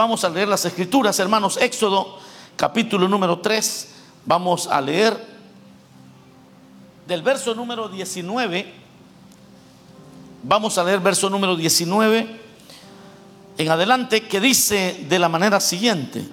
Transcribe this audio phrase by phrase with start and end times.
[0.00, 1.58] Vamos a leer las escrituras, hermanos.
[1.58, 2.16] Éxodo
[2.56, 3.88] capítulo número 3.
[4.24, 5.14] Vamos a leer
[7.06, 8.72] del verso número 19.
[10.42, 12.40] Vamos a leer verso número 19
[13.58, 16.26] en adelante que dice de la manera siguiente.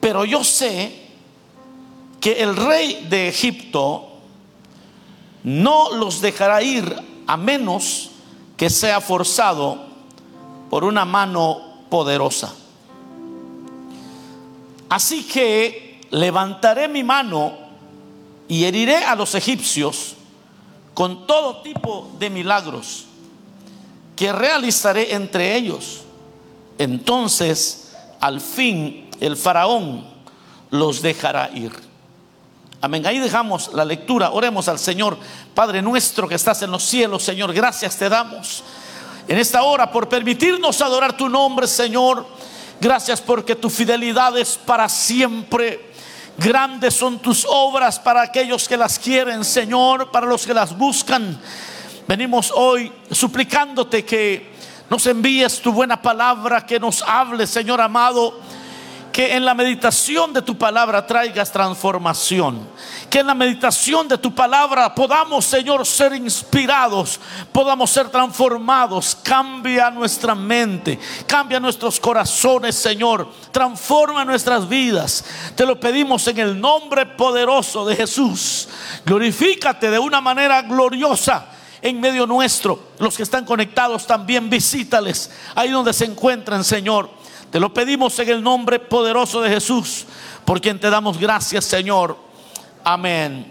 [0.00, 1.08] Pero yo sé
[2.20, 4.13] que el rey de Egipto
[5.44, 8.10] no los dejará ir a menos
[8.56, 9.78] que sea forzado
[10.70, 12.52] por una mano poderosa.
[14.88, 17.52] Así que levantaré mi mano
[18.48, 20.14] y heriré a los egipcios
[20.94, 23.04] con todo tipo de milagros
[24.16, 26.02] que realizaré entre ellos.
[26.78, 30.06] Entonces, al fin, el faraón
[30.70, 31.72] los dejará ir.
[32.84, 33.06] Amén.
[33.06, 34.32] Ahí dejamos la lectura.
[34.32, 35.16] Oremos al Señor.
[35.54, 38.62] Padre nuestro que estás en los cielos, Señor, gracias te damos
[39.26, 42.26] en esta hora por permitirnos adorar tu nombre, Señor.
[42.78, 45.92] Gracias porque tu fidelidad es para siempre.
[46.36, 51.40] Grandes son tus obras para aquellos que las quieren, Señor, para los que las buscan.
[52.06, 54.52] Venimos hoy suplicándote que
[54.90, 58.38] nos envíes tu buena palabra, que nos hable, Señor amado
[59.14, 62.66] que en la meditación de tu palabra traigas transformación.
[63.08, 67.20] Que en la meditación de tu palabra podamos, Señor, ser inspirados,
[67.52, 69.16] podamos ser transformados.
[69.22, 70.98] Cambia nuestra mente,
[71.28, 73.28] cambia nuestros corazones, Señor.
[73.52, 75.24] Transforma nuestras vidas.
[75.54, 78.66] Te lo pedimos en el nombre poderoso de Jesús.
[79.06, 81.46] Glorifícate de una manera gloriosa
[81.80, 82.88] en medio nuestro.
[82.98, 87.22] Los que están conectados también visítales ahí donde se encuentran, Señor.
[87.54, 90.06] Te lo pedimos en el nombre poderoso de Jesús,
[90.44, 92.18] por quien te damos gracias, Señor.
[92.82, 93.46] Amén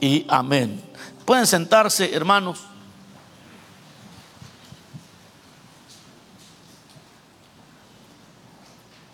[0.00, 0.82] y amén.
[1.24, 2.58] Pueden sentarse, hermanos.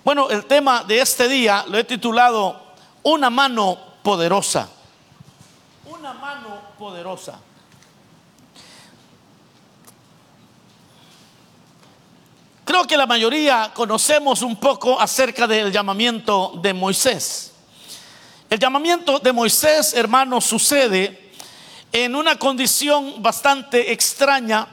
[0.03, 2.59] Bueno, el tema de este día lo he titulado
[3.03, 4.67] Una mano poderosa.
[5.85, 7.39] Una mano poderosa.
[12.71, 17.51] Creo que la mayoría conocemos un poco acerca del llamamiento de Moisés.
[18.49, 21.33] El llamamiento de Moisés, hermanos, sucede
[21.91, 24.69] en una condición bastante extraña,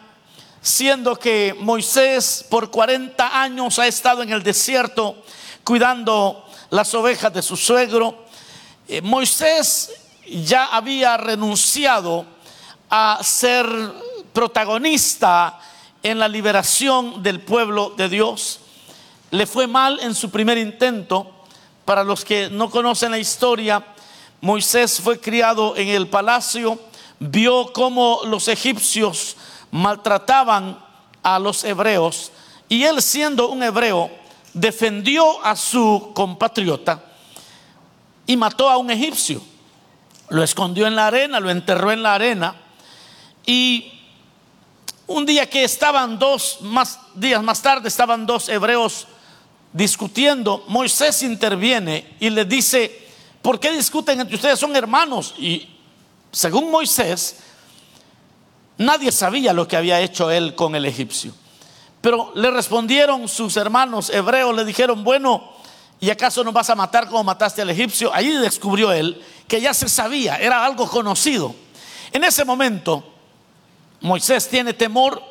[0.61, 5.23] siendo que Moisés por 40 años ha estado en el desierto
[5.63, 8.25] cuidando las ovejas de su suegro.
[8.87, 9.91] Eh, Moisés
[10.27, 12.27] ya había renunciado
[12.91, 13.65] a ser
[14.33, 15.59] protagonista
[16.03, 18.59] en la liberación del pueblo de Dios.
[19.31, 21.31] Le fue mal en su primer intento.
[21.85, 23.83] Para los que no conocen la historia,
[24.41, 26.79] Moisés fue criado en el palacio,
[27.19, 29.35] vio cómo los egipcios
[29.71, 30.79] maltrataban
[31.23, 32.31] a los hebreos
[32.69, 34.09] y él siendo un hebreo
[34.53, 37.03] defendió a su compatriota
[38.25, 39.41] y mató a un egipcio.
[40.29, 42.55] Lo escondió en la arena, lo enterró en la arena
[43.45, 43.96] y
[45.07, 49.07] un día que estaban dos, más días más tarde, estaban dos hebreos
[49.73, 53.07] discutiendo, Moisés interviene y le dice,
[53.41, 54.59] ¿por qué discuten entre ustedes?
[54.59, 55.33] Son hermanos.
[55.37, 55.69] Y
[56.31, 57.37] según Moisés,
[58.77, 61.33] nadie sabía lo que había hecho él con el egipcio.
[62.01, 65.51] Pero le respondieron sus hermanos hebreos, le dijeron, bueno,
[65.99, 68.13] ¿y acaso nos vas a matar como mataste al egipcio?
[68.13, 71.55] Allí descubrió él que ya se sabía, era algo conocido.
[72.11, 73.16] En ese momento,
[74.01, 75.21] Moisés tiene temor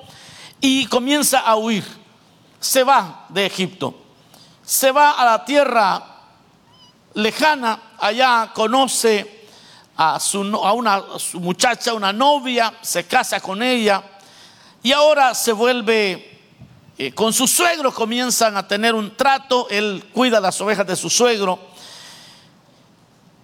[0.60, 1.84] y comienza a huir.
[2.58, 3.94] Se va de Egipto.
[4.64, 6.02] Se va a la tierra
[7.14, 7.80] lejana.
[7.98, 9.48] Allá conoce
[9.96, 11.02] a su, a una
[11.34, 14.02] muchacha, una novia, se casa con ella
[14.82, 16.38] y ahora se vuelve
[16.98, 21.10] eh, con su suegro, comienzan a tener un trato, él cuida las ovejas de su
[21.10, 21.58] suegro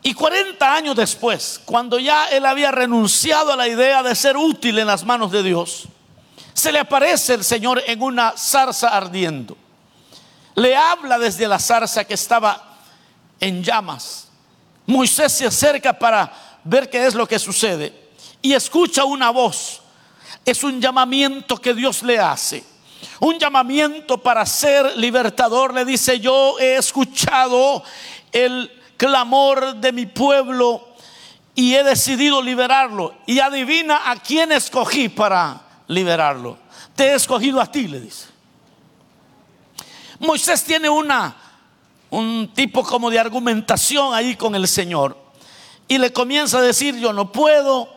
[0.03, 4.79] y 40 años después, cuando ya él había renunciado a la idea de ser útil
[4.81, 5.85] en las manos de Dios,
[6.53, 9.57] se le aparece el Señor en una zarza ardiendo.
[10.57, 12.79] Le habla desde la zarza que estaba
[13.39, 14.29] en llamas.
[14.87, 16.33] Moisés se acerca para
[16.65, 17.95] ver qué es lo que sucede
[18.43, 19.81] y escucha una voz.
[20.45, 22.65] Es un llamamiento que Dios le hace.
[23.21, 25.73] Un llamamiento para ser libertador.
[25.73, 27.85] Le dice, yo he escuchado
[28.33, 30.95] el clamor de mi pueblo
[31.57, 33.13] y he decidido liberarlo.
[33.27, 36.57] Y adivina a quién escogí para liberarlo.
[36.95, 38.29] Te he escogido a ti, le dice.
[40.21, 41.37] Moisés tiene una
[42.11, 45.19] un tipo como de argumentación ahí con el Señor
[45.89, 47.89] y le comienza a decir, yo no puedo,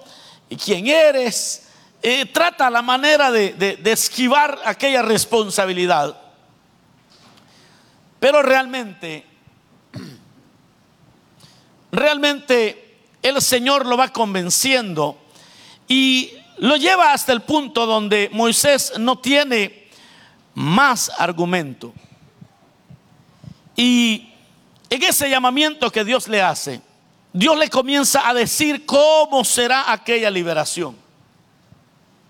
[0.64, 1.68] quién eres.
[2.02, 6.18] Eh, trata la manera de, de esquivar aquella responsabilidad.
[8.20, 9.35] Pero realmente,
[11.96, 15.18] realmente el Señor lo va convenciendo
[15.88, 19.88] y lo lleva hasta el punto donde Moisés no tiene
[20.54, 21.94] más argumento.
[23.76, 24.30] Y
[24.90, 26.82] en ese llamamiento que Dios le hace,
[27.34, 30.96] Dios le comienza a decir cómo será aquella liberación.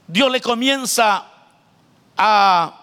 [0.07, 1.27] Dios le comienza
[2.17, 2.81] a,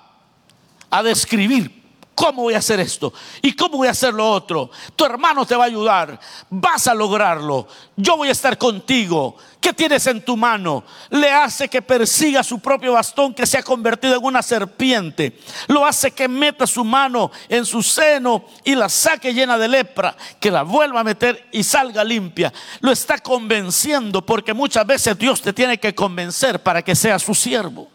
[0.91, 1.82] a describir
[2.15, 3.13] ¿Cómo voy a hacer esto?
[3.41, 4.71] ¿Y cómo voy a hacer lo otro?
[4.95, 6.21] Tu hermano te va a ayudar.
[6.51, 7.67] Vas a lograrlo.
[7.97, 9.37] Yo voy a estar contigo.
[9.61, 10.85] ¿Qué tienes en tu mano?
[11.09, 15.39] Le hace que persiga su propio bastón que se ha convertido en una serpiente.
[15.69, 20.15] Lo hace que meta su mano en su seno y la saque llena de lepra.
[20.39, 22.53] Que la vuelva a meter y salga limpia.
[22.81, 27.35] Lo está convenciendo porque muchas veces Dios te tiene que convencer para que sea su
[27.35, 27.92] siervo.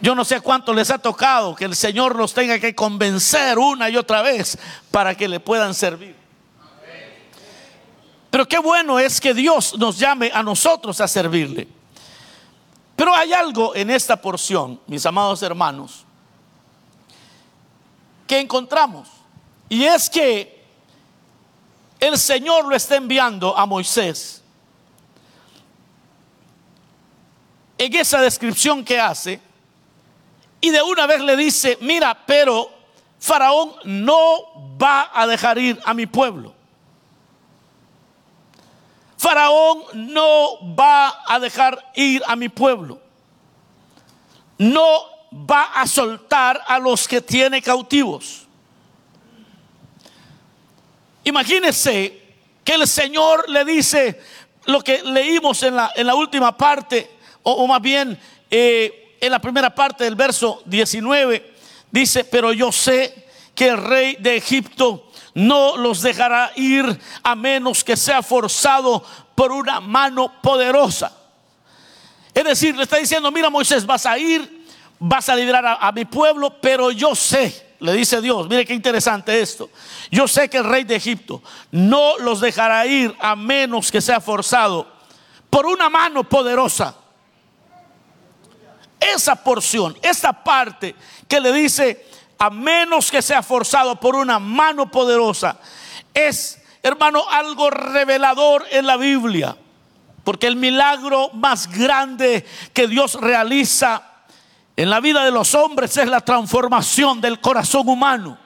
[0.00, 3.90] Yo no sé cuánto les ha tocado que el Señor los tenga que convencer una
[3.90, 4.56] y otra vez
[4.90, 6.16] para que le puedan servir.
[8.30, 11.66] Pero qué bueno es que Dios nos llame a nosotros a servirle.
[12.94, 16.04] Pero hay algo en esta porción, mis amados hermanos,
[18.26, 19.08] que encontramos.
[19.68, 20.64] Y es que
[21.98, 24.42] el Señor lo está enviando a Moisés.
[27.76, 29.40] En esa descripción que hace,
[30.60, 32.70] y de una vez le dice, mira, pero
[33.20, 36.54] Faraón no va a dejar ir a mi pueblo.
[39.16, 43.00] Faraón no va a dejar ir a mi pueblo.
[44.58, 45.02] No
[45.32, 48.46] va a soltar a los que tiene cautivos.
[51.24, 52.22] Imagínese
[52.64, 54.20] que el Señor le dice
[54.66, 57.10] lo que leímos en la, en la última parte,
[57.42, 58.18] o, más bien
[58.50, 61.54] eh, en la primera parte del verso 19,
[61.90, 67.84] dice, pero yo sé que el rey de Egipto no los dejará ir a menos
[67.84, 69.04] que sea forzado
[69.34, 71.12] por una mano poderosa.
[72.34, 74.66] Es decir, le está diciendo, mira Moisés, vas a ir,
[74.98, 78.74] vas a liberar a, a mi pueblo, pero yo sé, le dice Dios, mire qué
[78.74, 79.70] interesante esto,
[80.10, 84.20] yo sé que el rey de Egipto no los dejará ir a menos que sea
[84.20, 84.86] forzado
[85.50, 86.94] por una mano poderosa.
[89.14, 90.94] Esa porción, esa parte
[91.26, 92.06] que le dice,
[92.38, 95.58] a menos que sea forzado por una mano poderosa,
[96.14, 99.56] es, hermano, algo revelador en la Biblia.
[100.24, 104.02] Porque el milagro más grande que Dios realiza
[104.76, 108.38] en la vida de los hombres es la transformación del corazón humano.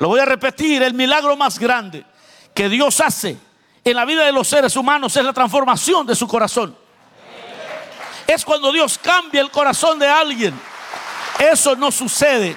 [0.00, 2.04] Lo voy a repetir, el milagro más grande
[2.52, 3.38] que Dios hace
[3.84, 6.83] en la vida de los seres humanos es la transformación de su corazón
[8.26, 10.54] es cuando Dios cambia el corazón de alguien.
[11.38, 12.56] Eso no sucede.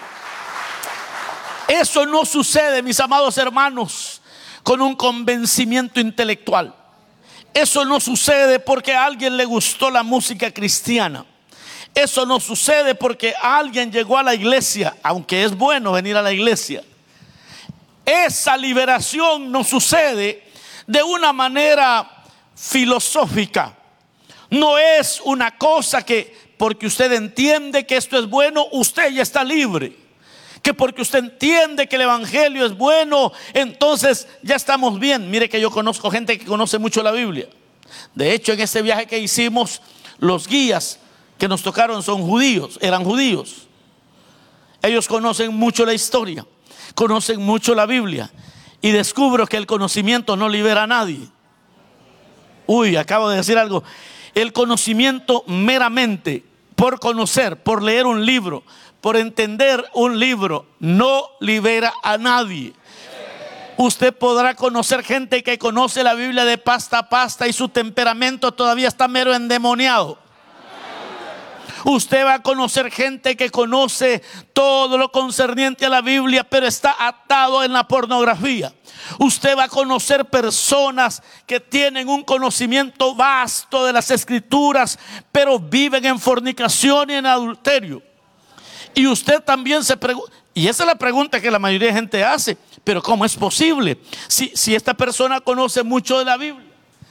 [1.67, 4.21] Eso no sucede, mis amados hermanos,
[4.63, 6.73] con un convencimiento intelectual.
[7.53, 11.25] Eso no sucede porque a alguien le gustó la música cristiana.
[11.93, 16.31] Eso no sucede porque alguien llegó a la iglesia, aunque es bueno venir a la
[16.31, 16.83] iglesia.
[18.05, 20.47] Esa liberación no sucede
[20.85, 22.23] de una manera
[22.55, 23.76] filosófica.
[24.49, 29.43] No es una cosa que porque usted entiende que esto es bueno, usted ya está
[29.43, 29.95] libre.
[30.61, 35.29] Que porque usted entiende que el Evangelio es bueno, entonces ya estamos bien.
[35.29, 37.47] Mire que yo conozco gente que conoce mucho la Biblia.
[38.15, 39.81] De hecho, en ese viaje que hicimos,
[40.17, 40.99] los guías
[41.37, 43.67] que nos tocaron son judíos, eran judíos.
[44.81, 46.45] Ellos conocen mucho la historia,
[46.95, 48.31] conocen mucho la Biblia.
[48.81, 51.27] Y descubro que el conocimiento no libera a nadie.
[52.67, 53.83] Uy, acabo de decir algo.
[54.37, 56.43] El conocimiento meramente
[56.75, 58.61] por conocer, por leer un libro,
[59.01, 62.73] por entender un libro, no libera a nadie.
[63.77, 68.51] Usted podrá conocer gente que conoce la Biblia de pasta a pasta y su temperamento
[68.51, 70.19] todavía está mero endemoniado.
[71.85, 74.21] Usted va a conocer gente que conoce
[74.53, 78.73] todo lo concerniente a la Biblia, pero está atado en la pornografía.
[79.19, 84.99] Usted va a conocer personas que tienen un conocimiento vasto de las escrituras,
[85.31, 88.01] pero viven en fornicación y en adulterio.
[88.93, 92.23] Y usted también se pregunta, y esa es la pregunta que la mayoría de gente
[92.23, 93.99] hace, pero ¿cómo es posible?
[94.27, 96.66] Si, si esta persona conoce mucho de la Biblia,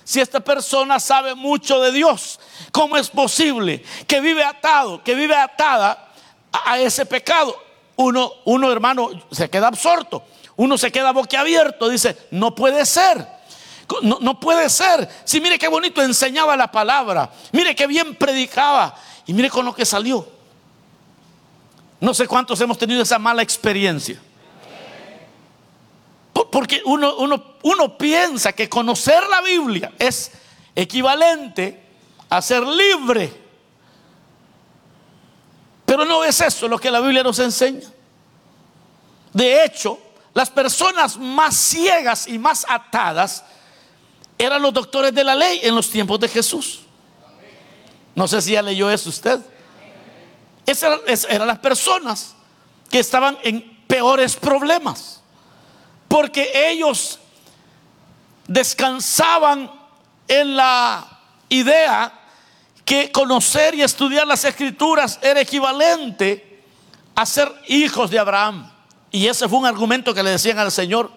[0.06, 2.38] si esta persona sabe mucho de Dios,
[2.70, 6.12] ¿cómo es posible que vive atado, que vive atada
[6.52, 7.60] a, ese pecado?
[7.96, 10.22] Uno, uno hermano, se queda absorto.
[10.54, 13.26] Uno se queda boquiabierto, dice, no puede ser.
[14.02, 15.08] No, no puede ser.
[15.24, 17.28] Si mire qué bonito enseñaba la palabra.
[17.50, 18.94] Mire qué bien predicaba.
[19.26, 20.28] Y mire con lo que salió.
[21.98, 24.22] No sé cuántos hemos tenido esa mala experiencia.
[26.44, 30.32] Porque uno, uno, uno piensa que conocer la Biblia es
[30.74, 31.82] equivalente
[32.28, 33.32] a ser libre.
[35.84, 37.88] Pero no es eso lo que la Biblia nos enseña.
[39.32, 39.98] De hecho,
[40.34, 43.44] las personas más ciegas y más atadas
[44.36, 46.80] eran los doctores de la ley en los tiempos de Jesús.
[48.14, 49.40] No sé si ya leyó eso usted.
[50.66, 52.34] Esas eran las personas
[52.90, 55.22] que estaban en peores problemas.
[56.08, 57.18] Porque ellos
[58.46, 59.70] descansaban
[60.28, 62.12] en la idea
[62.84, 66.62] que conocer y estudiar las escrituras era equivalente
[67.14, 68.70] a ser hijos de Abraham.
[69.10, 71.10] Y ese fue un argumento que le decían al Señor.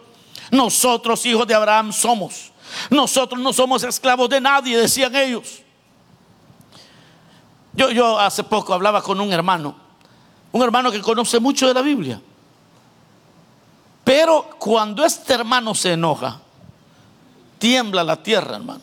[0.52, 2.52] Nosotros hijos de Abraham somos.
[2.90, 5.62] Nosotros no somos esclavos de nadie, decían ellos.
[7.74, 9.76] Yo, yo hace poco hablaba con un hermano,
[10.52, 12.22] un hermano que conoce mucho de la Biblia.
[14.10, 16.40] Pero cuando este hermano se enoja,
[17.60, 18.82] tiembla la tierra, hermano.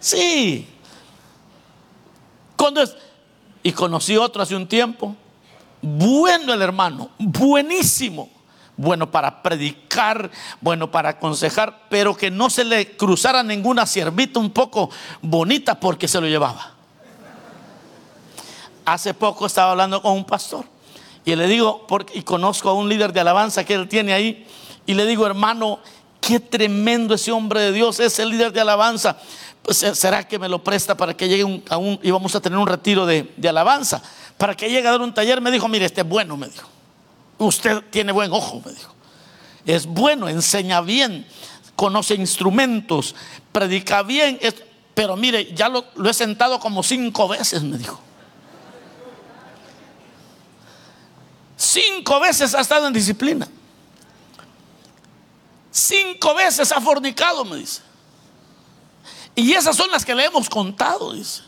[0.00, 0.66] Sí.
[2.56, 2.96] Cuando es,
[3.62, 5.14] y conocí otro hace un tiempo.
[5.80, 8.28] Bueno el hermano, buenísimo.
[8.76, 14.50] Bueno para predicar, bueno para aconsejar, pero que no se le cruzara ninguna ciervita un
[14.50, 14.90] poco
[15.22, 16.72] bonita porque se lo llevaba.
[18.84, 20.73] Hace poco estaba hablando con un pastor
[21.24, 24.46] y le digo, y conozco a un líder de alabanza que él tiene ahí,
[24.86, 25.78] y le digo, hermano,
[26.20, 29.16] qué tremendo ese hombre de Dios, es el líder de alabanza.
[29.62, 32.40] Pues, eh, ¿Será que me lo presta para que llegue a un, y vamos a
[32.40, 34.02] tener un retiro de, de alabanza?
[34.36, 36.68] Para que llegue a dar un taller, me dijo, mire, este es bueno, me dijo.
[37.38, 38.92] Usted tiene buen ojo, me dijo.
[39.64, 41.26] Es bueno, enseña bien,
[41.74, 43.14] conoce instrumentos,
[43.50, 44.38] predica bien,
[44.94, 47.98] pero mire, ya lo he sentado como cinco veces, me dijo.
[51.56, 53.48] Cinco veces ha estado en disciplina.
[55.70, 57.82] Cinco veces ha fornicado, me dice.
[59.34, 61.42] Y esas son las que le hemos contado, dice.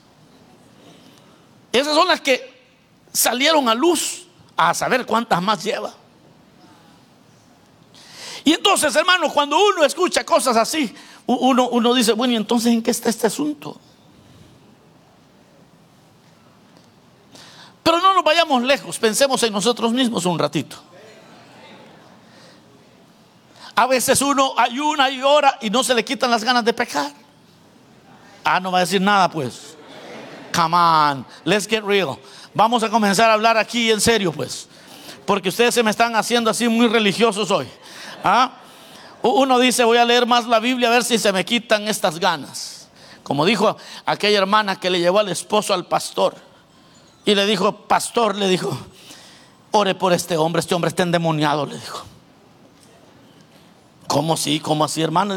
[1.73, 2.57] Esas son las que
[3.13, 5.95] salieron a luz a saber cuántas más lleva.
[8.45, 10.95] Y entonces, hermanos, cuando uno escucha cosas así,
[11.27, 13.81] uno, uno dice, bueno, ¿y entonces en qué está este asunto?
[17.87, 20.77] Pero no nos vayamos lejos, pensemos en nosotros mismos un ratito.
[23.77, 27.13] A veces uno ayuna y ora y no se le quitan las ganas de pecar.
[28.43, 29.77] Ah, no va a decir nada pues.
[30.53, 32.19] Come on, let's get real.
[32.53, 34.69] Vamos a comenzar a hablar aquí en serio pues.
[35.25, 37.69] Porque ustedes se me están haciendo así muy religiosos hoy.
[38.25, 38.51] ¿Ah?
[39.23, 42.19] Uno dice, voy a leer más la Biblia a ver si se me quitan estas
[42.19, 42.89] ganas.
[43.23, 46.46] Como dijo aquella hermana que le llevó al esposo al pastor.
[47.27, 48.79] Y le dijo, pastor, le dijo,
[49.73, 52.05] ore por este hombre, este hombre está endemoniado, le dijo.
[54.07, 54.61] ¿Cómo así?
[54.61, 55.35] ¿Cómo así, hermano?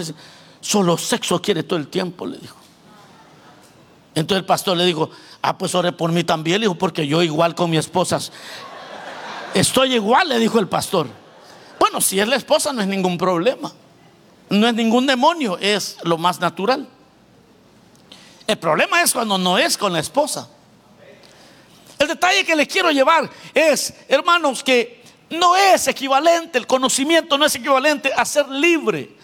[0.61, 2.55] Solo sexo quiere todo el tiempo, le dijo.
[4.13, 5.09] Entonces el pastor le dijo,
[5.41, 8.19] ah, pues ore por mí también, le dijo, porque yo igual con mi esposa.
[9.55, 11.07] Estoy igual, le dijo el pastor.
[11.79, 13.71] Bueno, si es la esposa no es ningún problema.
[14.51, 16.87] No es ningún demonio, es lo más natural.
[18.45, 20.49] El problema es cuando no es con la esposa.
[21.99, 27.45] El detalle que les quiero llevar es, hermanos, que no es equivalente, el conocimiento no
[27.45, 29.15] es equivalente a ser libre.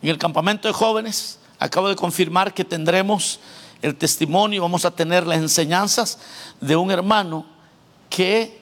[0.00, 3.40] En el campamento de jóvenes acabo de confirmar que tendremos
[3.82, 6.18] el testimonio, vamos a tener las enseñanzas
[6.60, 7.44] de un hermano
[8.08, 8.60] que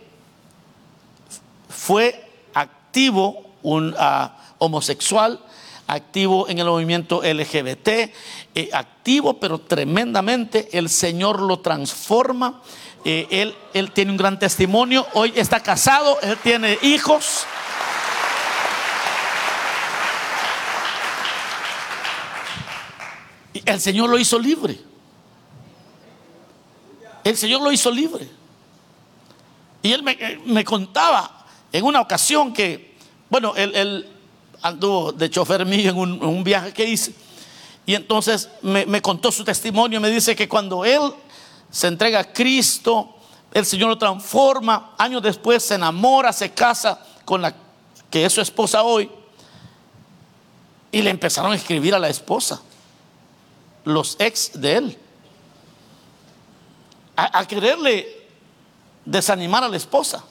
[1.69, 5.41] fue activo, un uh, homosexual,
[5.87, 7.89] activo en el movimiento LGBT,
[8.55, 12.63] eh, activo pero tremendamente, el Señor lo transforma,
[13.05, 17.47] eh, él, tiene un gran testimonio, hoy está casado, él tiene hijos.
[23.65, 24.79] El Señor lo hizo libre.
[27.23, 28.29] El Señor lo hizo libre.
[29.83, 32.97] Y él me, eh, contaba en una ocasión que,
[33.31, 34.16] bueno, él, él
[34.63, 37.15] anduvo de chofer mío en un, viaje que hice.
[37.85, 40.01] Y entonces me, contó su testimonio.
[40.01, 41.01] Me dice que cuando él
[41.71, 43.17] se entrega a Cristo,
[43.53, 44.95] el Señor lo transforma.
[44.99, 47.55] Años después se enamora, se casa con la
[48.11, 49.11] que es su esposa hoy.
[50.91, 52.61] Y le empezaron a escribir a la esposa,
[53.85, 54.99] los ex de él,
[57.17, 58.27] a, quererle
[59.05, 60.25] desanimar a la esposa.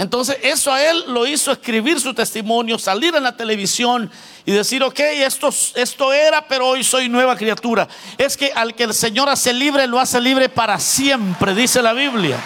[0.00, 4.10] Entonces eso a él lo hizo escribir su testimonio, salir en la televisión
[4.46, 7.86] y decir, ok, esto, esto era, pero hoy soy nueva criatura.
[8.16, 11.92] Es que al que el Señor hace libre, lo hace libre para siempre, dice la
[11.92, 12.38] Biblia.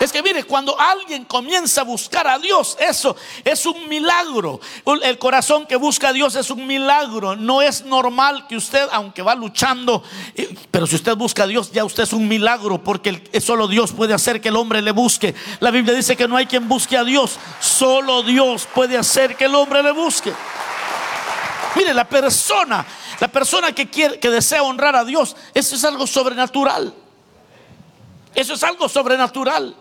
[0.00, 3.14] Es que mire, cuando alguien comienza a buscar a Dios, eso
[3.44, 4.58] es un milagro.
[5.02, 7.36] El corazón que busca a Dios es un milagro.
[7.36, 10.02] No es normal que usted, aunque va luchando,
[10.34, 13.92] eh, pero si usted busca a Dios, ya usted es un milagro, porque solo Dios
[13.92, 15.34] puede hacer que el hombre le busque.
[15.60, 19.44] La Biblia dice que no hay quien busque a Dios, solo Dios puede hacer que
[19.44, 20.32] el hombre le busque.
[21.76, 22.86] Mire, la persona,
[23.20, 26.94] la persona que quiere, que desea honrar a Dios, eso es algo sobrenatural.
[28.34, 29.76] Eso es algo sobrenatural.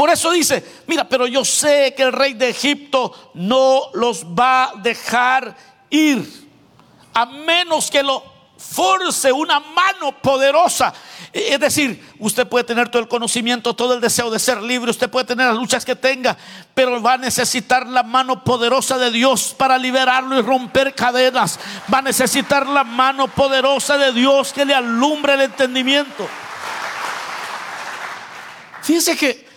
[0.00, 4.64] Por eso dice, mira, pero yo sé que el rey de Egipto no los va
[4.64, 5.54] a dejar
[5.90, 6.26] ir,
[7.12, 8.24] a menos que lo
[8.56, 10.94] force una mano poderosa.
[11.34, 15.10] Es decir, usted puede tener todo el conocimiento, todo el deseo de ser libre, usted
[15.10, 16.34] puede tener las luchas que tenga,
[16.72, 21.60] pero va a necesitar la mano poderosa de Dios para liberarlo y romper cadenas.
[21.92, 26.26] Va a necesitar la mano poderosa de Dios que le alumbre el entendimiento.
[28.80, 29.49] Fíjese que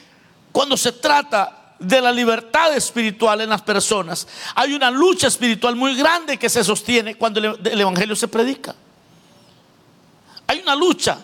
[0.53, 5.97] cuando se trata de la libertad espiritual en las personas, hay una lucha espiritual muy
[5.97, 8.73] grande que se sostiene cuando el Evangelio se predica.
[10.47, 11.17] Hay una lucha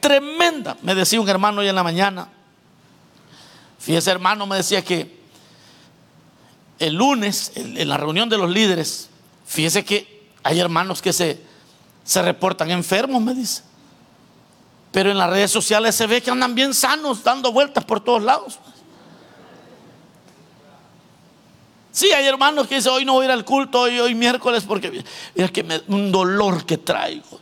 [0.00, 2.28] tremenda, me decía un hermano hoy en la mañana.
[3.78, 5.16] Fíjese hermano, me decía que
[6.78, 9.08] el lunes, en la reunión de los líderes,
[9.46, 11.40] fíjese que hay hermanos que se,
[12.22, 13.62] reportan enfermos, me dice.
[14.96, 18.22] Pero en las redes sociales se ve que andan bien sanos, dando vueltas por todos
[18.22, 18.58] lados.
[21.92, 24.64] Sí, hay hermanos que dicen, hoy no voy a ir al culto, hoy, hoy miércoles,
[24.66, 27.38] porque es que un dolor que traigo.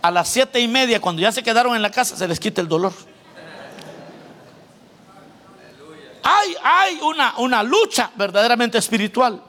[0.00, 2.60] A las siete y media, cuando ya se quedaron en la casa, se les quita
[2.60, 2.92] el dolor.
[6.22, 9.42] Hay, hay una, una lucha verdaderamente espiritual.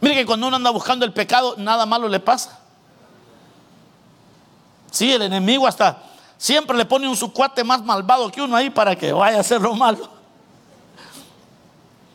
[0.00, 2.59] Mire que cuando uno anda buscando el pecado, nada malo le pasa.
[4.90, 6.02] Sí, el enemigo hasta
[6.36, 9.40] siempre le pone un su cuate más malvado que uno ahí para que vaya a
[9.40, 10.08] hacer lo malo.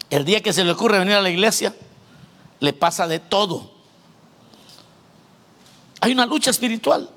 [0.10, 1.76] El día que se le ocurre venir a la iglesia,
[2.60, 3.72] le pasa de todo.
[6.02, 7.10] Hay una lucha espiritual.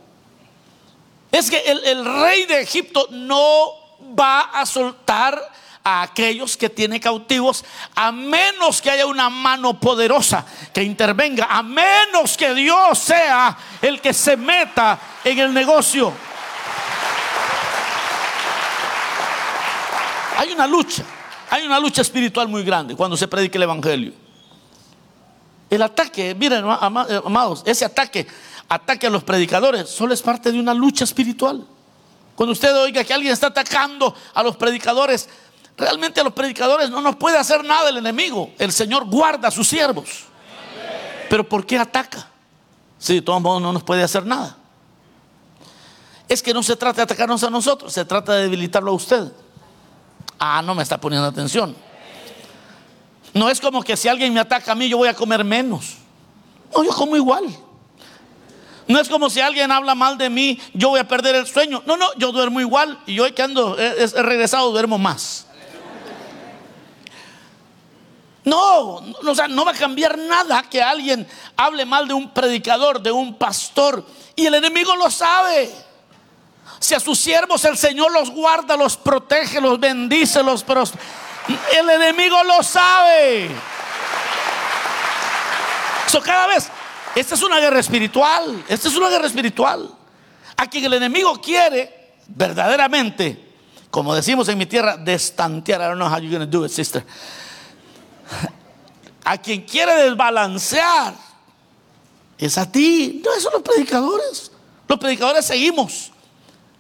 [1.31, 3.73] Es que el rey de Egipto no
[4.19, 5.41] va a soltar
[5.85, 7.65] a aquellos que tiene cautivos,
[7.95, 14.01] a menos que haya una mano poderosa que intervenga, a menos que Dios sea el
[14.01, 16.13] que se meta en el negocio.
[20.37, 21.03] Hay una lucha,
[21.51, 24.13] hay una lucha espiritual muy grande cuando se predica el Evangelio.
[25.71, 28.27] El ataque, miren, amados, ese ataque,
[28.69, 31.67] ataque a los predicadores, solo es parte de una lucha espiritual.
[32.35, 35.29] Cuando usted oiga que alguien está atacando a los predicadores,
[35.79, 38.51] Realmente a los predicadores no nos puede hacer nada el enemigo.
[38.59, 40.25] El Señor guarda a sus siervos.
[41.31, 42.29] Pero ¿por qué ataca?
[42.99, 44.57] Si de todos modos no nos puede hacer nada.
[46.29, 49.33] Es que no se trata de atacarnos a nosotros, se trata de debilitarlo a usted.
[50.37, 51.77] Ah, no me está poniendo atención.
[53.33, 55.95] No es como que si alguien me ataca a mí, yo voy a comer menos.
[56.75, 57.45] No, yo como igual.
[58.89, 61.83] No es como si alguien habla mal de mí, yo voy a perder el sueño.
[61.87, 65.48] No, no, yo duermo igual y hoy que ando, he, he regresado, duermo más.
[68.49, 73.13] No, no, no va a cambiar nada que alguien hable mal de un predicador, de
[73.13, 74.05] un pastor.
[74.35, 75.71] Y el enemigo lo sabe.
[76.81, 80.65] Si a sus siervos el Señor los guarda, los protege, los bendice, los
[81.77, 83.51] el enemigo lo sabe.
[86.07, 86.71] So, cada vez,
[87.15, 88.65] esta es una guerra espiritual.
[88.67, 89.91] Esta es una guerra espiritual.
[90.57, 93.53] A quien el enemigo quiere verdaderamente,
[93.91, 95.83] como decimos en mi tierra, destantear.
[95.83, 97.05] I don't know how you're going to do it, sister
[99.25, 101.15] a quien quiere desbalancear
[102.39, 103.21] es a ti.
[103.25, 104.53] No, son los predicadores.
[104.87, 106.13] Los predicadores seguimos,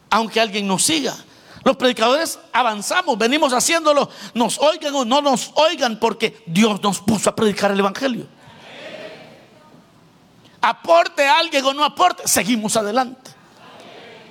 [0.09, 1.17] aunque alguien nos siga.
[1.65, 7.29] Los predicadores avanzamos, venimos haciéndolo, nos oigan o no nos oigan, porque Dios nos puso
[7.29, 8.27] a predicar el Evangelio.
[10.61, 13.33] Aporte a alguien o no aporte, seguimos adelante.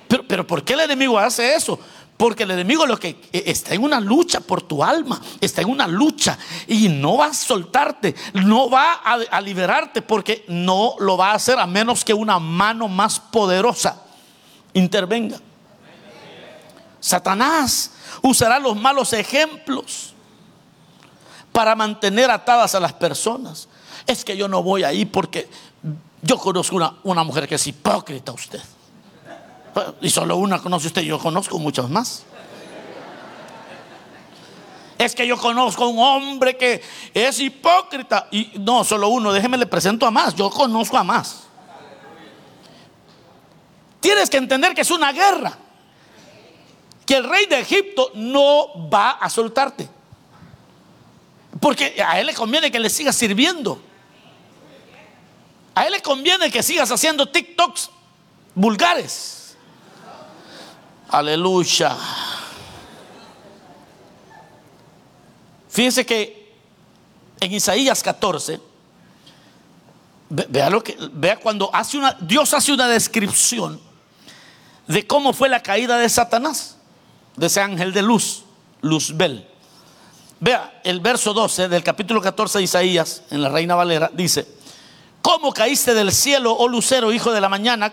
[0.08, 1.78] Pero, pero ¿por qué el enemigo hace eso?
[2.18, 5.70] Porque el enemigo lo que eh, está en una lucha por tu alma, está en
[5.70, 11.30] una lucha y no va a soltarte, no va a, liberarte porque no lo va
[11.30, 14.02] a hacer a menos que una mano más poderosa
[14.74, 15.38] intervenga.
[16.98, 20.12] Satanás usará los malos ejemplos
[21.52, 23.68] para mantener atadas a las personas.
[24.08, 25.48] Es que yo no voy ahí porque
[26.20, 28.60] Yo conozco una, una mujer que es hipócrita usted.
[30.00, 32.24] Y solo una conoce usted, yo conozco muchas más.
[34.98, 36.82] Es que yo conozco a un hombre que
[37.14, 38.26] es hipócrita.
[38.32, 40.34] Y no, solo uno, déjeme le presento a más.
[40.34, 41.44] Yo conozco a más.
[44.00, 45.56] Tienes que entender que es una guerra.
[47.06, 49.88] Que el rey de Egipto no va a soltarte.
[51.60, 53.80] Porque a él le conviene que le sigas sirviendo.
[55.76, 57.90] A él le conviene que sigas haciendo TikToks
[58.56, 59.37] vulgares.
[61.08, 61.96] Aleluya.
[65.70, 66.54] Fíjense que
[67.40, 68.60] en Isaías 14,
[70.28, 73.80] vea, lo que, vea cuando hace una, Dios hace una descripción
[74.86, 76.76] de cómo fue la caída de Satanás,
[77.36, 78.44] de ese ángel de luz,
[78.82, 79.46] Luzbel.
[80.40, 84.46] Vea el verso 12 del capítulo 14 de Isaías, en la Reina Valera, dice,
[85.22, 87.92] ¿cómo caíste del cielo, oh lucero, hijo de la mañana?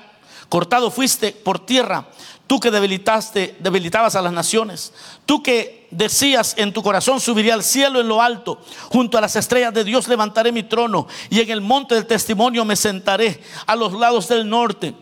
[0.49, 2.07] Cortado fuiste por tierra,
[2.47, 4.93] tú que debilitaste, debilitabas a las naciones,
[5.25, 9.35] tú que decías en tu corazón subiría al cielo en lo alto, junto a las
[9.35, 13.75] estrellas de Dios levantaré mi trono y en el monte del testimonio me sentaré a
[13.75, 14.93] los lados del norte.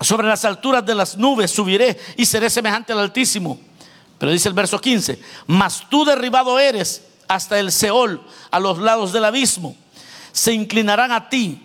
[0.00, 3.58] Sobre las alturas de las nubes subiré y seré semejante al Altísimo.
[4.16, 9.12] Pero dice el verso 15, mas tú derribado eres hasta el Seol, a los lados
[9.12, 9.76] del abismo.
[10.32, 11.60] Se inclinarán a ti,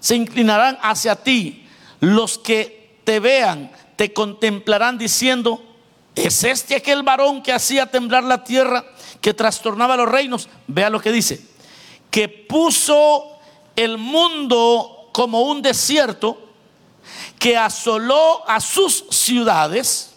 [0.00, 1.61] se inclinarán hacia ti
[2.02, 5.62] los que te vean te contemplarán diciendo,
[6.16, 8.84] ¿es este aquel varón que hacía temblar la tierra,
[9.20, 10.48] que trastornaba los reinos?
[10.66, 11.46] Vea lo que dice,
[12.10, 13.38] que puso
[13.76, 16.36] el mundo como un desierto,
[17.38, 20.12] que asoló a sus ciudades,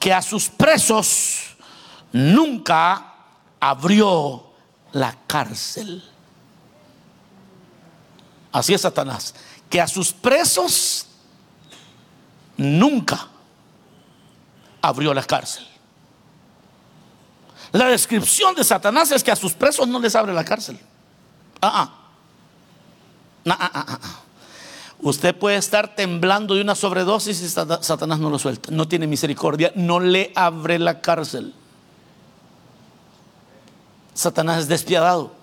[0.00, 1.56] que a sus presos
[2.10, 3.14] nunca
[3.60, 4.50] abrió
[4.90, 6.02] la cárcel.
[8.50, 9.34] Así es Satanás,
[9.68, 11.06] que a sus presos
[12.56, 13.28] nunca
[14.80, 15.66] abrió la cárcel.
[17.72, 20.78] La descripción de Satanás es que a sus presos no les abre la cárcel.
[21.60, 21.90] Ah,
[23.46, 23.56] ah.
[23.60, 24.22] ah, ah
[25.00, 28.70] Usted puede estar temblando de una sobredosis y Satanás no lo suelta.
[28.72, 31.52] No tiene misericordia, no le abre la cárcel.
[34.14, 35.35] Satanás es despiadado.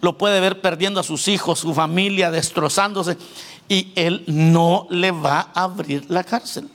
[0.00, 3.18] Lo puede ver perdiendo a sus hijos, su familia, destrozándose
[3.68, 6.70] y él no le va a abrir la cárcel.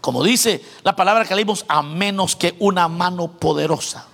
[0.00, 4.06] Como dice la palabra que leímos, a menos que una mano poderosa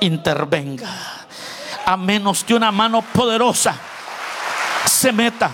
[0.00, 0.88] intervenga.
[1.84, 3.74] A menos que una mano poderosa
[4.86, 5.50] se meta.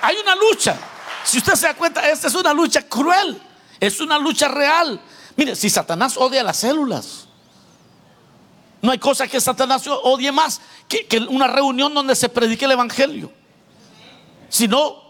[0.00, 0.78] Hay una lucha.
[1.22, 3.40] Si usted se da cuenta, esta es una lucha cruel.
[3.78, 5.00] Es una lucha real.
[5.36, 7.26] Mire, si Satanás odia las células,
[8.82, 13.32] no hay cosa que Satanás odie más que, una reunión donde se predique el Evangelio.
[14.48, 15.00] Si no,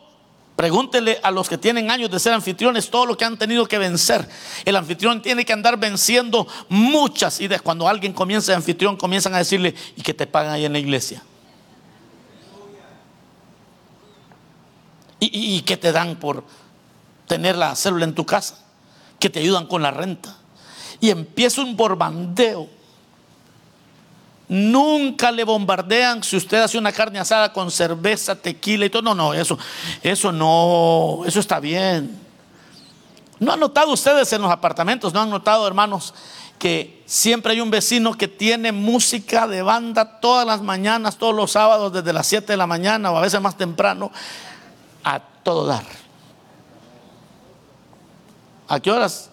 [0.54, 3.78] pregúntele a los que tienen años de ser anfitriones todo lo que han tenido que
[3.78, 4.28] vencer.
[4.66, 7.62] El anfitrión tiene que andar venciendo muchas ideas.
[7.62, 10.78] Cuando alguien comienza de anfitrión, comienzan a decirle, ¿y que te pagan ahí en la
[10.78, 11.22] iglesia?
[15.18, 16.44] ¿Y, y qué te dan por
[17.26, 18.62] tener la célula en tu casa?
[19.22, 20.37] Que te ayudan con la renta.
[21.00, 22.68] Y empieza un borbandeo
[24.52, 29.00] Nunca le bombardean si usted hace una carne asada con cerveza, tequila y todo.
[29.00, 29.58] No, no, eso,
[30.02, 32.20] eso no, eso está bien.
[33.38, 36.12] ¿No han notado ustedes en los apartamentos, no han notado, hermanos,
[36.58, 41.52] que siempre hay un vecino que tiene música de banda todas las mañanas, todos los
[41.52, 44.12] sábados, desde las 7 de la mañana o a veces más temprano,
[45.02, 45.85] a todo dar?
[48.72, 49.28] ¿A qué horas?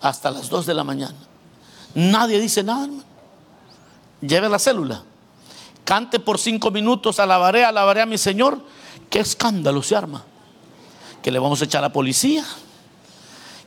[0.00, 1.14] Hasta las 2 de la mañana.
[1.94, 3.14] Nadie dice nada, hermano
[4.26, 5.02] lleve la célula,
[5.84, 8.60] cante por cinco minutos, alabaré, alabaré a mi Señor,
[9.10, 10.24] qué escándalo se arma.
[11.22, 12.44] Que le vamos a echar a la policía,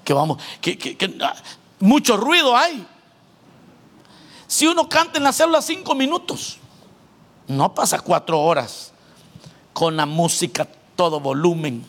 [0.04, 1.36] que vamos, que, ah,
[1.80, 2.86] mucho ruido hay.
[4.48, 6.58] Si uno canta en la célula cinco minutos,
[7.48, 8.94] no pasa cuatro horas
[9.74, 11.86] con la música todo volumen.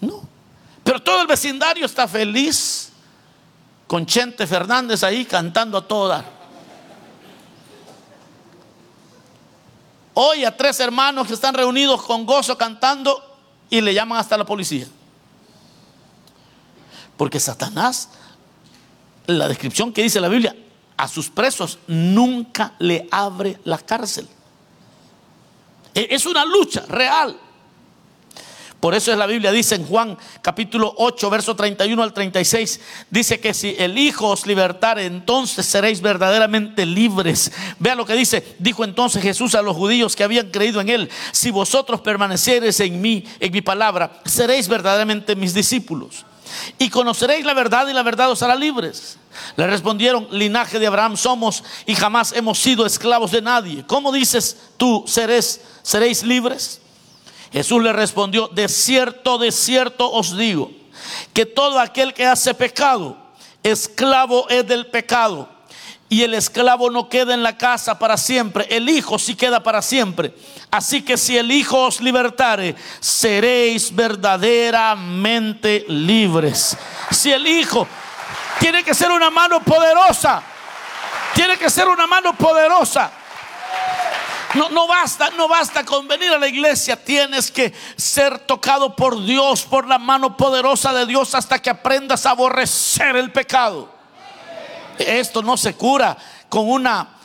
[0.00, 0.29] No.
[0.90, 2.90] Pero todo el vecindario está feliz
[3.86, 6.24] con Chente Fernández ahí cantando a todo dar.
[10.14, 13.22] Hoy a tres hermanos que están reunidos con gozo cantando
[13.70, 14.88] y le llaman hasta la policía.
[17.16, 18.08] Porque Satanás,
[19.26, 20.56] la descripción que dice la Biblia,
[20.96, 24.28] a sus presos nunca le abre la cárcel.
[25.94, 27.38] E-, es una lucha real.
[28.80, 33.38] Por eso es la Biblia dice en Juan capítulo 8, verso 31 al 36, dice
[33.38, 37.52] que si el Hijo os libertare, entonces seréis verdaderamente libres.
[37.78, 41.10] Vea lo que dice, dijo entonces Jesús a los judíos que habían creído en él,
[41.30, 46.24] si vosotros permaneciereis en mí, en mi palabra, seréis verdaderamente mis discípulos.
[46.78, 49.18] Y conoceréis la verdad y la verdad os hará libres.
[49.56, 53.84] Le respondieron, linaje de Abraham somos y jamás hemos sido esclavos de nadie.
[53.86, 56.80] ¿Cómo dices tú, seréis, seréis libres?
[57.52, 60.70] Jesús le respondió, de cierto, de cierto os digo,
[61.32, 63.16] que todo aquel que hace pecado,
[63.62, 65.48] esclavo es del pecado.
[66.08, 69.80] Y el esclavo no queda en la casa para siempre, el Hijo sí queda para
[69.80, 70.34] siempre.
[70.70, 76.76] Así que si el Hijo os libertare, seréis verdaderamente libres.
[77.12, 77.86] Si el Hijo
[78.58, 80.42] tiene que ser una mano poderosa,
[81.34, 83.12] tiene que ser una mano poderosa.
[84.54, 89.24] No, no basta, no basta con venir a la iglesia, tienes que ser tocado por
[89.24, 93.92] Dios, por la mano poderosa de Dios hasta que aprendas a aborrecer el pecado.
[94.98, 96.16] Esto no se cura
[96.48, 97.16] con una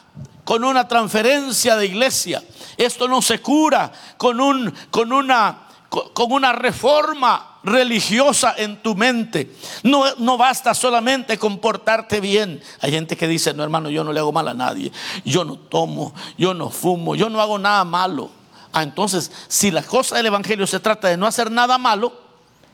[0.43, 2.43] con una transferencia de iglesia.
[2.77, 5.64] Esto no se cura con un con una
[6.13, 9.55] con una reforma religiosa en tu mente.
[9.83, 12.61] No, no basta solamente comportarte bien.
[12.81, 14.91] Hay gente que dice, no hermano, yo no le hago mal a nadie.
[15.23, 18.29] Yo no tomo, yo no fumo, yo no hago nada malo.
[18.71, 22.13] Ah, entonces, si la cosa del Evangelio se trata de no hacer nada malo,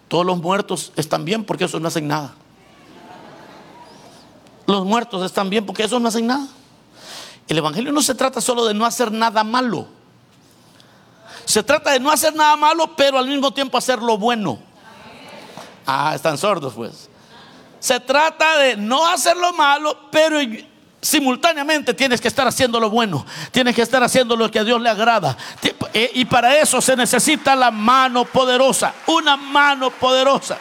[0.08, 2.34] todos los muertos están bien porque esos no hacen nada.
[4.68, 6.48] Los muertos están bien porque esos no hacen nada.
[7.48, 9.88] El Evangelio no se trata solo de no hacer nada malo.
[11.52, 14.58] Se trata de no hacer nada malo, pero al mismo tiempo hacer lo bueno.
[15.86, 17.10] Ah, están sordos pues.
[17.78, 20.38] Se trata de no hacer lo malo, pero
[21.02, 23.26] simultáneamente tienes que estar haciendo lo bueno.
[23.52, 25.36] Tienes que estar haciendo lo que a Dios le agrada.
[25.94, 28.94] Eh, y para eso se necesita la mano poderosa.
[29.08, 30.58] Una mano poderosa.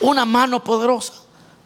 [0.00, 1.21] Una mano poderosa.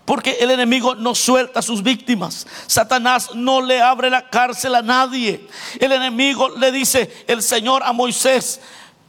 [0.06, 2.46] Porque el enemigo no suelta a sus víctimas.
[2.66, 5.46] Satanás no le abre la cárcel a nadie.
[5.78, 8.60] El enemigo le dice el Señor a Moisés,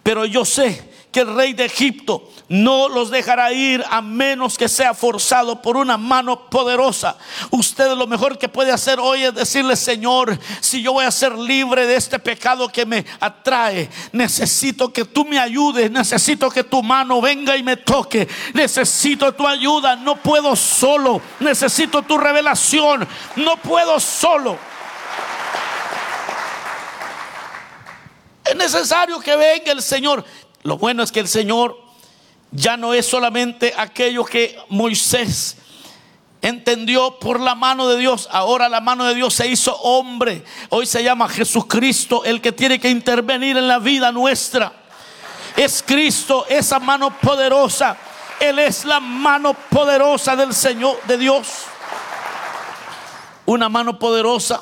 [0.03, 4.69] pero yo sé que el rey de Egipto no los dejará ir a menos que
[4.69, 7.17] sea forzado por una mano poderosa.
[7.49, 11.37] Usted lo mejor que puede hacer hoy es decirle, Señor, si yo voy a ser
[11.37, 16.83] libre de este pecado que me atrae, necesito que tú me ayudes, necesito que tu
[16.83, 23.57] mano venga y me toque, necesito tu ayuda, no puedo solo, necesito tu revelación, no
[23.57, 24.57] puedo solo.
[28.45, 30.23] Es necesario que venga el Señor.
[30.67, 31.79] Lo bueno es que el Señor
[32.51, 35.55] ya no es solamente aquello que Moisés
[36.41, 38.27] entendió por la mano de Dios.
[38.33, 40.43] Ahora la mano de Dios se hizo hombre.
[40.67, 44.73] Hoy se llama Jesucristo el que tiene que intervenir en la vida nuestra.
[45.55, 47.95] Es Cristo, esa mano poderosa.
[48.37, 51.47] Él es la mano poderosa del Señor, de Dios.
[53.45, 54.61] Una mano poderosa.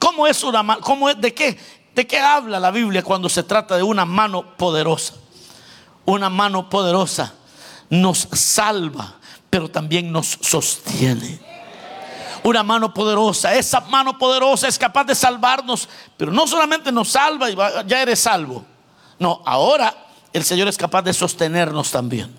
[0.00, 0.80] ¿Cómo es una mano?
[0.80, 1.20] ¿Cómo es?
[1.20, 1.56] ¿De qué?
[1.94, 5.14] ¿De qué habla la Biblia cuando se trata de una mano poderosa?
[6.12, 7.34] Una mano poderosa
[7.90, 9.16] nos salva,
[9.50, 11.38] pero también nos sostiene.
[12.42, 17.50] Una mano poderosa, esa mano poderosa es capaz de salvarnos, pero no solamente nos salva
[17.50, 18.64] y ya eres salvo.
[19.18, 19.94] No, ahora
[20.32, 22.34] el Señor es capaz de sostenernos también.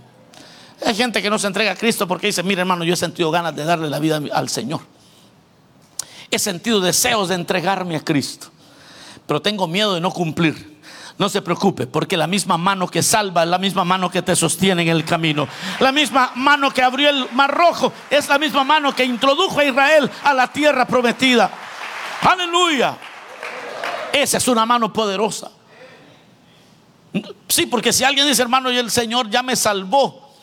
[0.83, 3.29] Hay gente que no se entrega a Cristo porque dice, mire hermano, yo he sentido
[3.29, 4.81] ganas de darle la vida al Señor.
[6.31, 8.47] He sentido deseos de entregarme a Cristo,
[9.27, 10.78] pero tengo miedo de no cumplir.
[11.19, 14.37] No se preocupe, porque la misma mano que salva es la misma mano que te
[14.37, 15.49] sostiene en el camino.
[15.81, 19.65] La misma mano que abrió el mar rojo es la misma mano que introdujo a
[19.65, 21.51] Israel a la tierra prometida.
[22.21, 22.97] Aleluya.
[24.13, 25.51] Esa es una mano poderosa.
[27.49, 30.33] Sí, porque si alguien dice, hermano, y el Señor ya me salvó,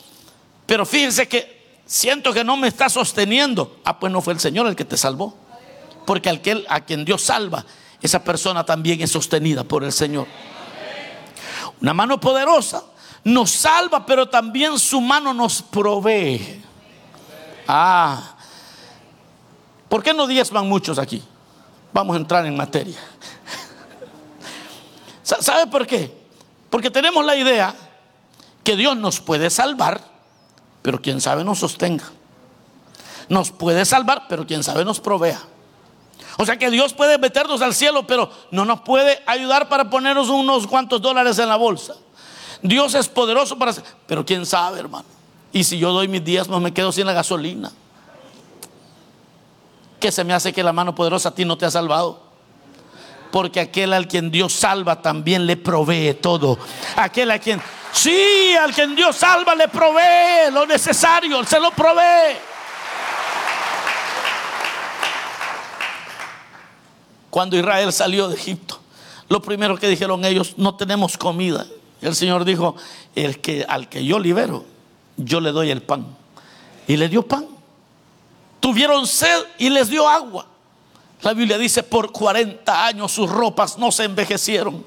[0.67, 3.79] pero fíjense que siento que no me está sosteniendo.
[3.83, 5.35] Ah, pues no fue el Señor el que te salvó.
[6.05, 7.65] Porque aquel a quien Dios salva,
[7.99, 10.27] esa persona también es sostenida por el Señor.
[11.81, 12.83] Una mano poderosa
[13.23, 16.63] nos salva, pero también su mano nos provee.
[17.67, 18.35] Ah,
[19.89, 21.21] ¿por qué no diezman muchos aquí?
[21.91, 22.97] Vamos a entrar en materia.
[25.23, 26.15] ¿Sabe por qué?
[26.69, 27.75] Porque tenemos la idea
[28.63, 30.01] que Dios nos puede salvar,
[30.81, 32.05] pero quién sabe nos sostenga.
[33.27, 35.41] Nos puede salvar, pero quién sabe nos provea.
[36.37, 40.29] O sea que Dios puede meternos al cielo, pero no nos puede ayudar para ponernos
[40.29, 41.95] unos cuantos dólares en la bolsa.
[42.61, 43.73] Dios es poderoso para
[44.05, 45.05] pero quién sabe, hermano.
[45.51, 47.71] Y si yo doy mis días, no me quedo sin la gasolina.
[49.99, 52.21] ¿Qué se me hace que la mano poderosa a ti no te ha salvado?
[53.31, 56.57] Porque aquel al quien Dios salva también le provee todo.
[56.95, 62.37] Aquel a quien, sí, al quien Dios salva le provee lo necesario, se lo provee.
[67.29, 68.79] Cuando Israel salió de Egipto,
[69.29, 71.65] lo primero que dijeron ellos, no tenemos comida.
[72.01, 72.75] El Señor dijo,
[73.15, 74.65] el que, al que yo libero,
[75.17, 76.05] yo le doy el pan.
[76.87, 77.47] Y le dio pan.
[78.59, 80.45] Tuvieron sed y les dio agua.
[81.21, 84.85] La Biblia dice, por 40 años sus ropas no se envejecieron.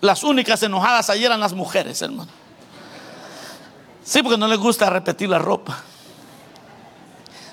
[0.00, 2.30] Las únicas enojadas ayer eran las mujeres, hermano.
[4.04, 5.82] Sí, porque no les gusta repetir la ropa.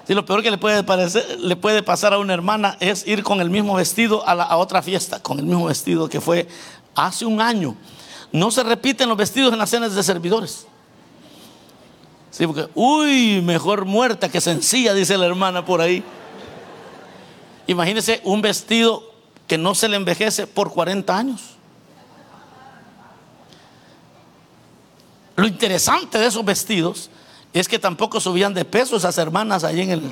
[0.08, 3.76] Si lo peor que le puede, pasar a una hermana es ir con el mismo
[3.76, 6.48] vestido a, a otra fiesta, con el mismo vestido que fue
[6.94, 7.76] hace un año.
[8.32, 10.68] No se repiten los vestidos en las cenas de servidores.
[12.30, 16.04] Sí, porque, uy, mejor muerta que sencilla, dice la hermana por ahí.
[17.66, 19.12] Imagínese un vestido
[19.48, 21.42] que no se le envejece por 40 años.
[25.36, 27.10] Lo interesante de esos vestidos
[27.60, 30.12] es que tampoco subían de peso esas hermanas ahí en el...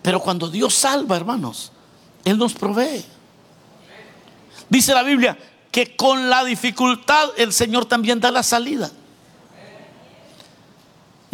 [0.00, 1.72] Pero cuando Dios salva, hermanos,
[2.24, 3.04] Él nos provee.
[4.68, 5.36] Dice la Biblia
[5.72, 8.92] que con la dificultad el Señor también da la salida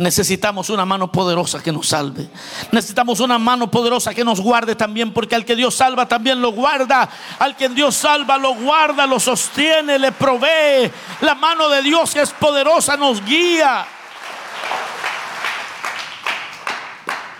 [0.00, 2.26] necesitamos una mano poderosa que nos salve.
[2.72, 6.52] Necesitamos una mano poderosa que nos guarde también, porque al que Dios salva también lo
[6.52, 7.06] guarda.
[7.38, 10.90] Al que Dios salva lo guarda, lo sostiene, le provee.
[11.20, 13.86] La mano de Dios es poderosa nos guía.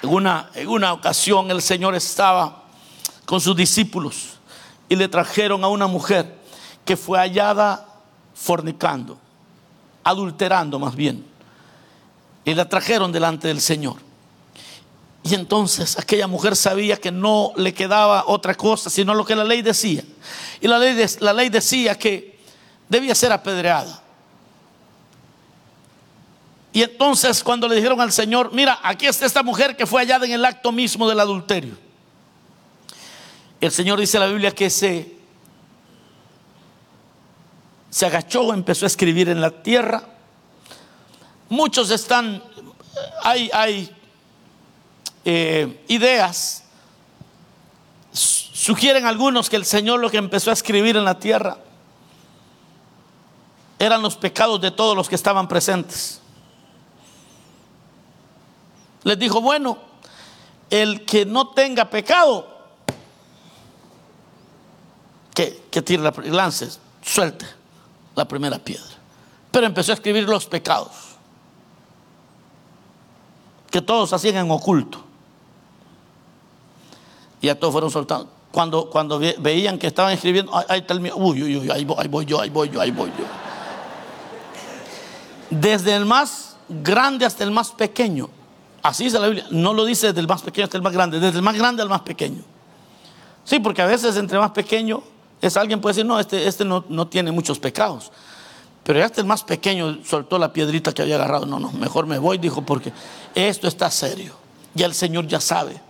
[0.02, 2.64] En una, en una ocasión el Señor estaba
[3.24, 4.38] con sus discípulos
[4.86, 6.38] y le trajeron a una mujer
[6.84, 7.86] que fue hallada
[8.34, 9.16] fornicando,
[10.04, 11.29] adulterando más bien
[12.44, 13.96] y la trajeron delante del Señor.
[15.22, 19.44] Y entonces aquella mujer sabía que no le quedaba otra cosa sino lo que la
[19.44, 20.02] ley decía.
[20.60, 22.38] Y la ley, la ley decía que
[22.88, 24.02] debía ser apedreada.
[26.72, 30.24] Y entonces cuando le dijeron al Señor, mira, aquí está esta mujer que fue hallada
[30.24, 31.76] en el acto mismo del adulterio.
[33.60, 35.16] El Señor dice en la Biblia que se,
[37.90, 40.02] se agachó, empezó a escribir en la tierra
[41.50, 42.40] Muchos están,
[43.24, 43.90] hay,
[45.24, 46.62] eh, ideas,
[48.12, 51.58] sugieren algunos que el Señor lo que empezó a escribir en la tierra
[53.80, 56.20] eran los pecados de todos los que estaban presentes.
[59.02, 59.76] Les dijo, bueno,
[60.70, 62.46] el que no tenga pecado,
[65.34, 66.68] que, tire la, lance,
[67.02, 67.46] suelte
[68.14, 68.86] la primera piedra.
[69.50, 71.09] Pero empezó a escribir los pecados
[73.70, 75.02] que todos hacían en oculto.
[77.40, 78.26] Y a todos fueron soltados.
[78.50, 81.96] Cuando, cuando veían que estaban escribiendo, ahí está el mío, uy, uy, uy, ahí voy,
[81.98, 83.24] ahí voy yo, ahí voy yo, ahí voy yo.
[85.50, 88.28] Desde el más grande hasta el más pequeño.
[88.82, 89.46] Así dice la Biblia.
[89.50, 91.82] No lo dice desde el más pequeño hasta el más grande, desde el más grande
[91.82, 92.42] al más pequeño.
[93.44, 95.02] Sí, porque a veces entre más pequeño
[95.40, 98.10] es alguien puede decir, no, este, este no, no tiene muchos pecados.
[98.90, 101.46] Pero hasta el más pequeño soltó la piedrita que había agarrado.
[101.46, 102.92] No, no, mejor me voy, dijo, porque
[103.36, 104.34] esto está serio.
[104.74, 105.80] Ya el Señor ya sabe.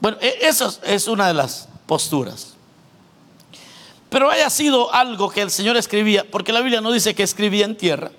[0.00, 2.54] Bueno, e, esa es una de las posturas.
[4.10, 7.64] Pero haya sido algo que el Señor escribía, porque la Biblia no dice que escribía
[7.64, 8.12] en tierra.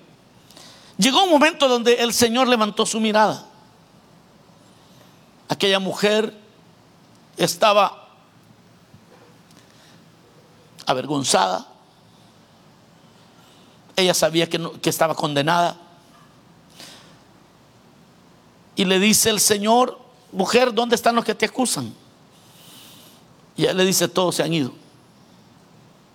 [0.98, 3.46] Llegó un momento donde el Señor levantó su mirada.
[5.48, 6.36] Aquella mujer
[7.38, 8.10] estaba
[10.84, 11.71] avergonzada,
[14.02, 15.76] ella sabía que, estaba condenada.
[18.76, 19.98] Y le dice el Señor,
[20.32, 21.92] mujer, ¿dónde están los que te acusan?
[23.56, 24.72] Y él le dice, todos se han ido.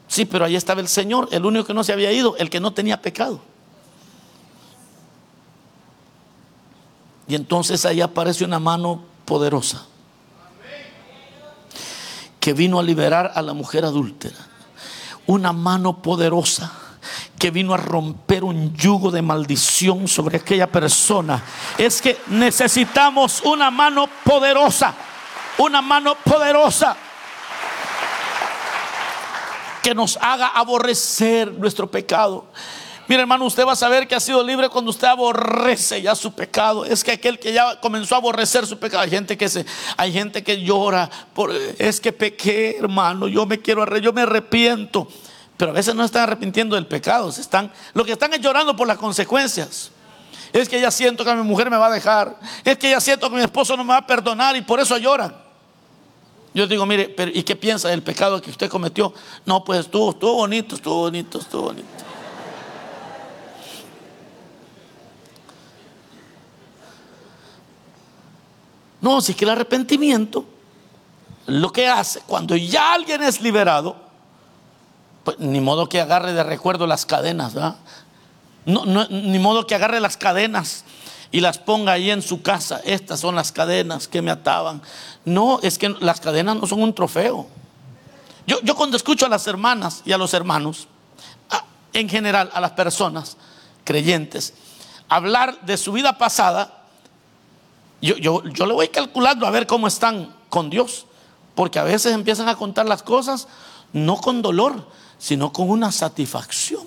[0.08, 2.60] Sí, pero ahí estaba el Señor, el único que no se había ido, el que
[2.60, 3.42] no tenía pecado.
[7.28, 9.86] Y entonces ahí aparece una mano poderosa
[12.40, 14.38] que vino a liberar a la mujer adúltera.
[15.26, 16.72] Una mano poderosa
[17.38, 21.44] que vino a romper un yugo de maldición sobre aquella persona.
[21.78, 24.94] Es que necesitamos una mano poderosa,
[25.58, 26.98] una mano poderosa
[29.84, 32.46] que nos haga aborrecer nuestro pecado.
[33.08, 36.34] Mire hermano, usted va a saber que ha sido libre cuando usted aborrece ya su
[36.34, 36.84] pecado.
[36.84, 39.66] Es que aquel que ya comenzó a aborrecer su pecado, hay gente que se,
[39.96, 45.08] hay gente que llora por, es que pequé, hermano, yo me quiero, yo me arrepiento.
[45.58, 48.88] Pero a veces no están arrepintiendo del pecado, están, lo que están es llorando por
[48.88, 49.92] las consecuencias.
[50.54, 52.40] Es que ya siento que mi mujer me va a dejar.
[52.64, 54.98] Es que ya siento que mi esposo no me va a perdonar y por eso
[54.98, 55.36] lloran.
[56.54, 59.14] Yo digo, mire, pero ¿y qué piensa del pecado que usted cometió?
[59.46, 61.88] No, pues estuvo, estuvo bonito, estuvo bonito, estuvo bonito.
[69.02, 70.46] No, si es que el arrepentimiento
[71.46, 74.07] lo que hace cuando ya alguien es liberado,
[75.28, 77.54] pues ni modo que agarre de recuerdo las cadenas.
[78.66, 80.86] No, ni modo que agarre las cadenas
[81.34, 82.80] y las ponga ahí en su casa.
[82.86, 84.82] Estas son las cadenas que me ataban.
[85.26, 87.46] No, es que las cadenas no son un trofeo.
[88.46, 90.88] Yo, yo cuando escucho a las hermanas y a los hermanos,
[91.92, 93.36] en general a las personas
[93.84, 94.54] creyentes,
[95.10, 96.86] hablar de su vida pasada,
[98.02, 101.06] yo, yo, yo le voy calculando a ver cómo están con Dios.
[101.54, 103.50] Porque a veces empiezan a contar las cosas
[103.94, 104.88] no con dolor,
[105.18, 106.86] sino con una satisfacción.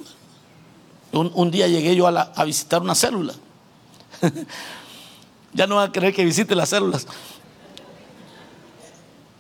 [1.12, 3.34] Un, día llegué yo a, visitar una célula.
[5.52, 7.06] ya no va a querer que visite las células.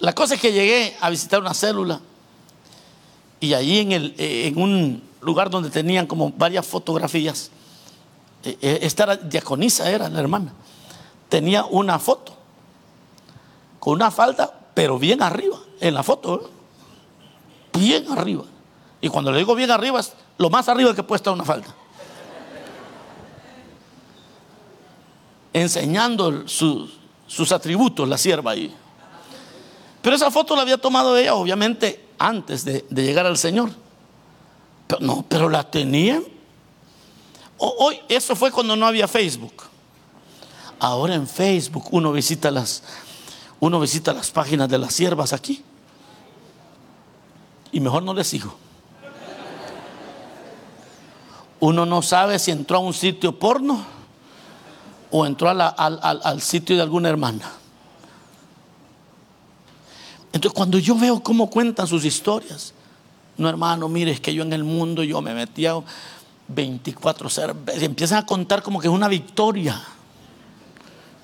[0.00, 2.00] La cosa es que llegué a visitar una célula
[3.38, 7.50] y allí en, el, eh, en un lugar donde tenían como varias fotografías,
[8.42, 10.52] eh, eh, esta era diaconisa, era la hermana,
[11.28, 12.36] tenía una foto
[13.78, 16.50] con una falda pero bien arriba, en la foto,
[17.78, 18.44] bien arriba.
[19.00, 21.74] Y cuando le digo bien arriba, es lo más arriba que puede estar una falta.
[25.52, 28.74] Enseñando sus atributos, la sierva ahí.
[30.02, 33.70] Pero esa foto la había tomado ella, obviamente, antes de, llegar al Señor.
[35.00, 36.22] No, pero la tenía.
[37.58, 39.64] Hoy, eso fue cuando no había Facebook.
[40.78, 42.82] Ahora en Facebook uno visita las,
[43.60, 45.62] uno visita las páginas de las siervas aquí.
[47.72, 48.56] Y mejor no les sigo.
[51.60, 53.84] Uno no sabe si entró a un sitio porno
[55.10, 57.52] o entró al, sitio de alguna hermana.
[60.32, 62.72] Entonces cuando yo veo cómo cuentan sus historias,
[63.36, 65.74] no hermano, mire, es que yo en el mundo yo me metía
[66.48, 69.80] 24 cervezas y empiezan a contar como que es una victoria.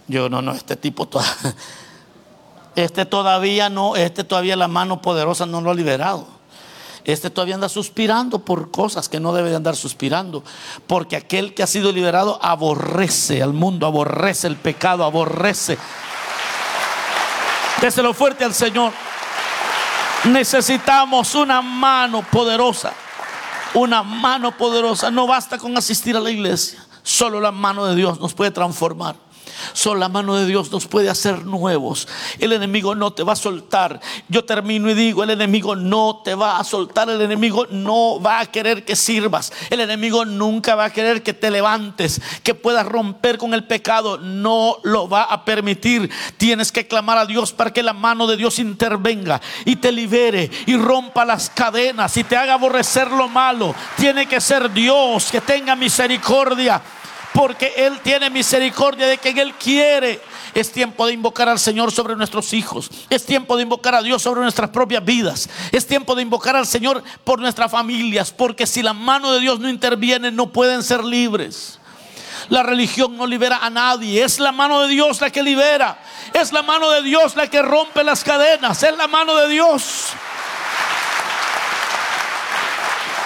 [0.09, 1.35] Yo no, no, este tipo todavía
[2.75, 6.36] este todavía no, este todavía la mano poderosa no lo ha liberado.
[7.07, 10.43] Este todavía anda suspirando por cosas que no debe de andar suspirando.
[10.89, 15.79] Porque aquel que ha sido liberado aborrece al mundo, aborrece el pecado, aborrece.
[17.81, 18.93] Déselo fuerte al Señor.
[20.25, 22.93] Necesitamos una mano poderosa.
[23.75, 25.09] Una mano poderosa.
[25.09, 26.85] No basta con asistir a la iglesia.
[27.05, 29.15] Solo la mano de Dios nos puede transformar.
[29.73, 32.09] Solo la mano de Dios nos puede hacer nuevos.
[32.39, 34.01] El enemigo no te va a soltar.
[34.29, 37.09] Yo termino y digo, el enemigo no te va a soltar.
[37.11, 39.53] El enemigo no va a querer que sirvas.
[39.71, 44.19] El enemigo nunca va a querer que te levantes, que puedas romper con el pecado.
[44.19, 46.11] No lo va a permitir.
[46.37, 50.51] Tienes que clamar a Dios para que la mano de Dios intervenga y te libere
[50.67, 53.75] y rompa las cadenas y te haga aborrecer lo malo.
[53.97, 56.83] Tiene que ser Dios que tenga misericordia
[57.37, 60.23] porque Él tiene misericordia de quien Él quiere.
[60.55, 62.91] Es tiempo de invocar al Señor sobre nuestros hijos.
[63.11, 65.51] Es tiempo de invocar a Dios sobre nuestras propias vidas.
[65.71, 68.33] Es tiempo de invocar al Señor por nuestras familias.
[68.33, 71.79] Porque si la mano de Dios no interviene, no pueden ser libres.
[72.49, 74.25] La religión no libera a nadie.
[74.25, 75.99] Es la mano de Dios la que libera.
[76.33, 78.83] Es la mano de Dios la que rompe las cadenas.
[78.83, 80.07] Es la mano de Dios.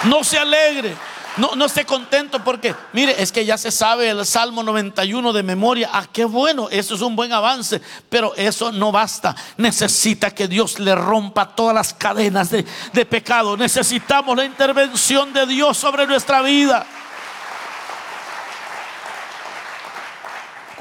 [0.03, 0.97] No se alegre.
[1.37, 5.43] No, no esté contento porque, mire, es que ya se sabe el Salmo 91 de
[5.43, 5.89] memoria.
[5.93, 9.35] Ah, qué bueno, eso es un buen avance, pero eso no basta.
[9.57, 13.55] Necesita que Dios le rompa todas las cadenas de, de pecado.
[13.55, 16.85] Necesitamos la intervención de Dios sobre nuestra vida.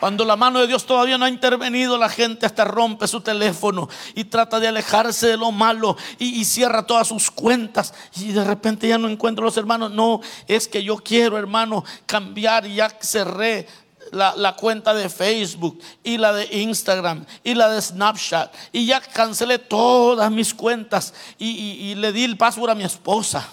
[0.01, 3.87] Cuando la mano de Dios todavía no ha intervenido, la gente hasta rompe su teléfono
[4.15, 7.93] y trata de alejarse de lo malo y, cierra todas sus cuentas.
[8.17, 9.91] Y de repente ya no encuentro los hermanos.
[9.91, 13.69] No, es que yo quiero, hermano, cambiar y ya cerré
[14.11, 19.59] la, cuenta de Facebook y la de Instagram y la de Snapchat y ya cancelé
[19.59, 23.47] todas mis cuentas y, le di el password a mi esposa.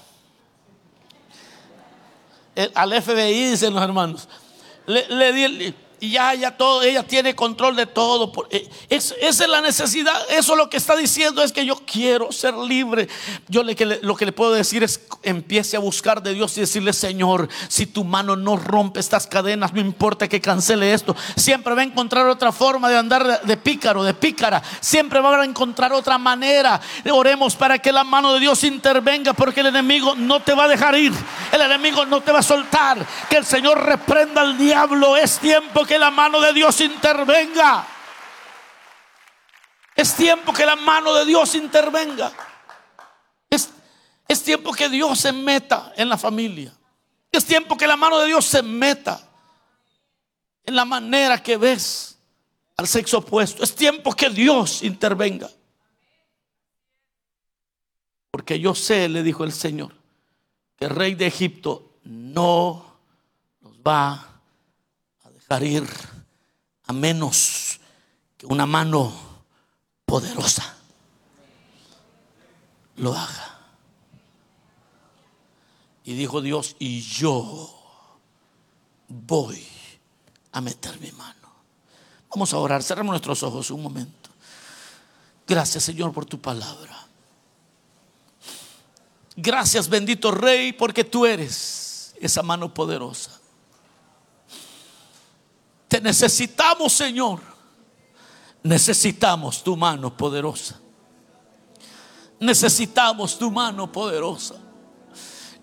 [2.74, 4.30] al FBI dicen los hermanos.
[4.86, 8.32] Le, di y ya, ya todo, ella tiene control de todo.
[8.52, 10.14] Eh, esa es la necesidad.
[10.30, 13.08] Eso lo que está diciendo es que yo quiero ser libre.
[13.48, 17.50] Yo lo que le puedo decir es empiece a buscar de Dios y decirle, Señor,
[17.68, 21.16] si tu mano no rompe estas cadenas, no importa que cancele esto.
[21.36, 24.62] Siempre va a encontrar otra forma de andar de pícaro, de pícara.
[24.80, 26.80] Siempre va a encontrar otra manera.
[27.12, 30.68] Oremos para que la mano de Dios intervenga porque el enemigo no te va a
[30.68, 31.14] dejar ir.
[31.52, 33.04] El enemigo no te va a soltar.
[33.30, 35.18] Que el Señor reprenda al diablo.
[35.18, 37.88] Es tiempo que la mano de Dios intervenga.
[39.96, 42.32] Es tiempo que la mano de Dios intervenga.
[43.50, 43.70] Es,
[44.28, 46.72] es tiempo que Dios se meta en la familia.
[47.32, 49.20] Es tiempo que la mano de Dios se meta
[50.64, 52.20] en la manera que ves
[52.76, 53.64] al sexo opuesto.
[53.64, 55.50] Es tiempo que Dios intervenga.
[58.30, 59.96] Porque yo sé, le dijo el Señor,
[60.78, 63.00] que el rey de Egipto no
[63.62, 64.37] nos va
[65.50, 67.80] a menos
[68.38, 69.14] que una mano
[70.06, 70.76] poderosa
[72.98, 73.60] lo haga.
[76.04, 77.74] Y dijo Dios, y yo
[79.08, 79.66] voy
[80.52, 81.34] a meter mi mano.
[82.30, 84.30] Vamos a orar, cerramos nuestros ojos un momento.
[85.48, 87.08] Gracias Señor por tu palabra.
[89.36, 93.40] Gracias bendito Rey porque tú eres esa mano poderosa.
[95.88, 97.40] Te necesitamos, Señor.
[98.64, 100.80] Necesitamos tu mano poderosa.
[102.40, 104.56] Necesitamos tu mano poderosa.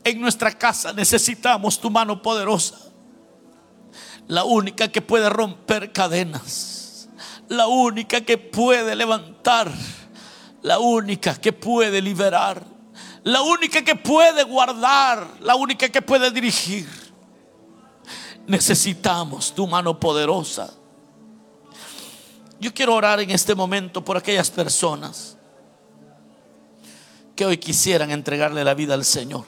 [0.02, 2.78] En nuestra casa necesitamos tu mano poderosa.
[4.26, 7.08] La única que puede romper cadenas.
[7.48, 9.70] La única que puede levantar.
[10.62, 12.64] La única que puede liberar.
[13.22, 15.26] La única que puede guardar.
[15.40, 17.03] La única que puede dirigir.
[18.46, 20.70] Necesitamos tu mano poderosa.
[22.60, 25.36] Yo quiero orar en este momento por aquellas personas
[27.34, 29.44] que hoy quisieran entregarle la vida al Señor.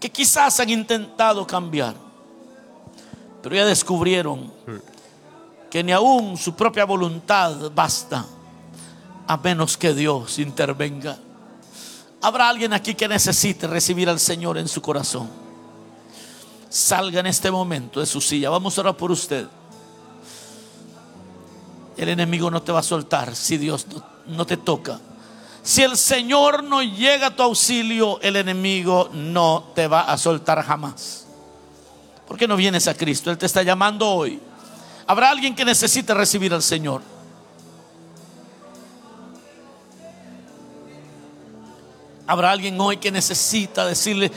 [0.00, 1.94] Que quizás han intentado cambiar,
[3.42, 4.52] pero ya descubrieron
[5.70, 8.24] que ni aún su propia voluntad basta
[9.26, 11.16] a menos que Dios intervenga.
[12.22, 15.39] Habrá alguien aquí que necesite recibir al Señor en su corazón
[16.70, 18.48] salga en este momento de su silla.
[18.48, 19.46] Vamos a orar por usted.
[21.96, 23.86] El enemigo no te va a soltar si Dios
[24.26, 24.98] no, te toca.
[25.62, 30.62] Si el Señor no llega a tu auxilio, el enemigo no te va a soltar
[30.64, 31.26] jamás.
[32.26, 33.30] ¿Por qué no vienes a Cristo?
[33.30, 34.40] Él te está llamando hoy.
[35.06, 37.02] Habrá alguien que necesite recibir al Señor.
[42.26, 44.30] Habrá alguien hoy que necesita decirle,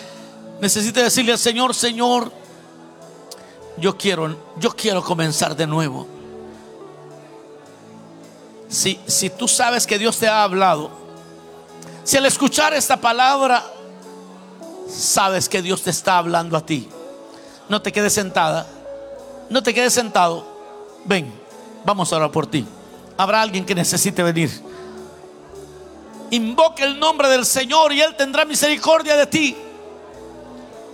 [0.63, 2.31] necesita decirle al Señor, Señor,
[3.77, 6.07] yo quiero, yo quiero comenzar de nuevo.
[8.69, 10.89] Si, si tú sabes que Dios te ha hablado,
[12.05, 13.61] si al escuchar esta palabra
[14.89, 16.87] sabes que Dios te está hablando a ti,
[17.67, 18.65] no te quedes sentada,
[19.49, 20.47] no te quedes sentado.
[21.03, 21.29] Ven,
[21.83, 22.65] vamos a orar por ti.
[23.17, 24.49] Habrá alguien que necesite venir.
[26.31, 29.57] Invoca el nombre del Señor y Él tendrá misericordia de ti.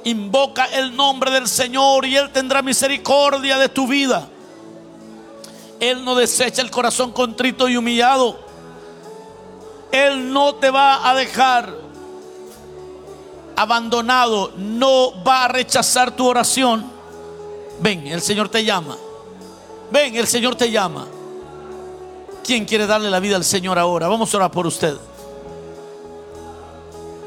[0.06, 4.28] Invoca el nombre del Señor y Él tendrá misericordia de tu vida.
[5.80, 8.40] Él no desecha el corazón contrito y humillado.
[9.92, 11.74] Él no te va a dejar
[13.56, 14.54] abandonado.
[14.58, 16.90] No va a rechazar tu oración.
[17.80, 18.98] Ven, el Señor te llama.
[19.92, 21.08] Ven, el Señor te llama.
[22.44, 24.08] ¿Quién quiere darle la vida al Señor ahora?
[24.08, 24.96] Vamos a orar por usted.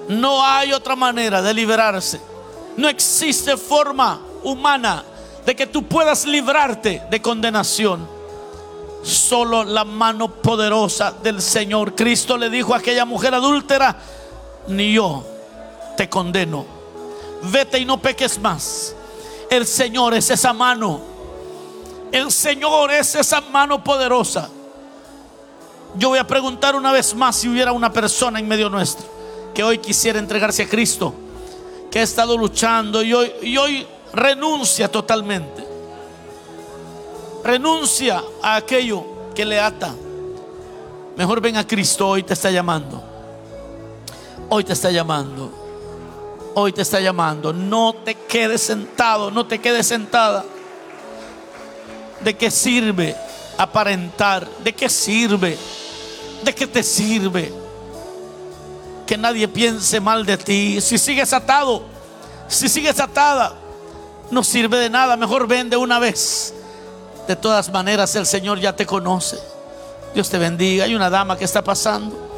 [0.09, 2.32] No hay otra manera de liberarse
[2.77, 5.05] no existe forma humana
[5.45, 8.07] de que tú puedas librarte de condenación.
[9.03, 11.95] Solo la mano poderosa del Señor.
[11.95, 13.97] Cristo le dijo a aquella mujer adúltera,
[14.69, 15.25] ni yo
[15.97, 16.65] te condeno.
[17.43, 18.95] Vete y no peques más.
[19.51, 21.01] El Señor es esa mano.
[22.13, 24.49] El Señor es esa mano poderosa.
[25.97, 29.05] Yo voy a preguntar una vez más si hubiera una persona en medio nuestro
[29.53, 31.13] que hoy quisiera entregarse a Cristo
[31.93, 35.63] que ha estado luchando y hoy, renuncia totalmente.
[37.45, 39.95] Renuncia a aquello que le ata.
[41.19, 43.03] Mejor ven a Cristo, hoy te está llamando.
[44.49, 45.53] Hoy te está llamando.
[46.55, 47.53] Hoy te está llamando.
[47.53, 50.47] No te quedes sentado, no te quedes sentada.
[52.25, 53.15] ¿De qué sirve
[53.59, 54.49] aparentar?
[54.65, 55.59] ¿De qué sirve?
[56.43, 57.62] ¿De qué te sirve?
[59.07, 60.81] Que nadie piense mal de ti.
[60.81, 61.83] Si sigues atado,
[62.49, 63.55] si sigues atada,
[64.31, 66.55] no sirve de nada, mejor vende una vez.
[67.27, 69.39] De todas maneras, el Señor ya te conoce.
[70.15, 70.85] Dios te bendiga.
[70.85, 72.31] Hay una dama que está pasando.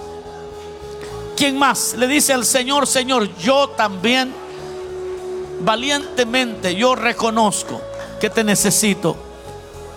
[1.37, 1.95] ¿Quién más?
[1.95, 4.33] Le dice al Señor, Señor, yo también,
[5.61, 7.81] valientemente, yo reconozco
[8.21, 9.17] que te necesito.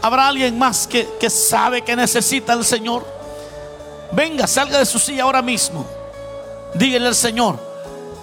[0.01, 3.05] ¿Habrá alguien más que, que sabe que necesita al Señor?
[4.11, 5.96] Venga, salga de su silla ahora mismo.
[6.77, 7.59] Dígale al Señor,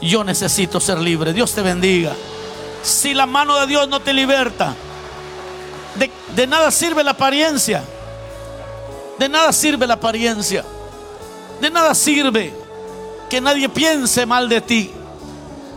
[0.00, 1.32] yo necesito ser libre.
[1.32, 2.12] Dios te bendiga.
[2.82, 4.74] Si la mano de Dios no te liberta,
[5.96, 7.82] de, de nada sirve la apariencia.
[9.18, 10.64] De nada sirve la apariencia.
[11.60, 12.52] De nada sirve
[13.30, 14.90] que nadie piense mal de ti.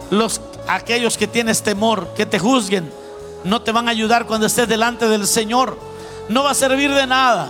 [0.10, 2.92] Los aquellos que tienes temor, que te juzguen,
[3.44, 5.78] no te van a ayudar cuando estés delante del Señor.
[6.30, 7.50] No va a servir de nada.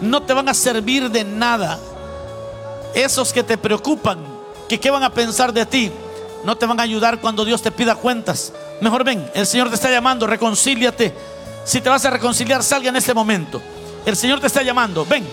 [0.00, 1.78] No te van a servir de nada.
[2.94, 4.18] Esos que te preocupan,
[4.70, 5.90] que qué van a pensar de ti,
[6.44, 8.52] no te van a ayudar cuando Dios te pida cuentas.
[8.80, 11.12] Mejor ven, el Señor te está llamando, reconcíliate.
[11.64, 13.60] Si te vas a reconciliar, salga en este momento.
[14.06, 15.26] El Señor te está llamando, ven.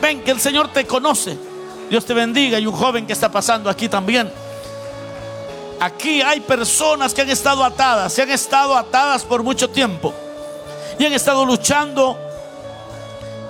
[0.00, 1.36] Ven, que el Señor te conoce.
[1.90, 2.58] Dios te bendiga.
[2.58, 4.32] Y un joven que está pasando aquí también.
[5.78, 10.14] Aquí hay personas que han estado atadas, se han estado atadas por mucho tiempo.
[10.98, 12.16] Y han estado luchando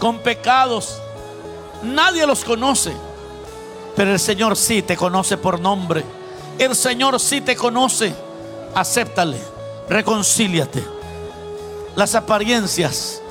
[0.00, 0.98] con pecados.
[1.84, 2.92] Nadie los conoce.
[3.96, 6.04] Pero el Señor sí te conoce por nombre.
[6.58, 8.14] El Señor sí te conoce.
[8.74, 9.38] Acéptale.
[9.88, 10.84] Reconcíliate.
[11.94, 13.22] Las apariencias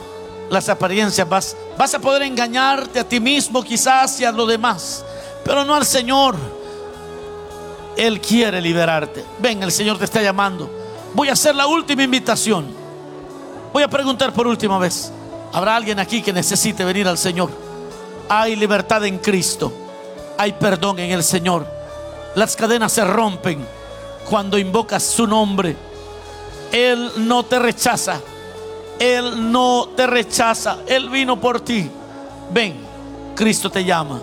[0.52, 5.04] las apariencias, vas, vas a poder engañarte a ti mismo quizás y a los demás,
[5.46, 6.36] pero no al Señor.
[7.96, 9.24] Él quiere liberarte.
[9.40, 10.70] Ven, el Señor te está llamando.
[11.14, 12.68] Voy a hacer la última invitación.
[13.72, 15.12] Voy a preguntar por última vez.
[15.54, 17.50] ¿Habrá alguien aquí que necesite venir al Señor?
[18.28, 19.72] Hay libertad en Cristo.
[20.38, 21.66] Hay perdón en el Señor.
[22.36, 23.66] Las cadenas se rompen
[24.30, 25.76] cuando invocas su nombre.
[26.72, 28.22] Él no te rechaza.
[29.00, 30.78] Él no te rechaza.
[30.88, 31.90] Él vino por ti.
[32.52, 32.76] Ven,
[33.36, 34.22] Cristo te llama.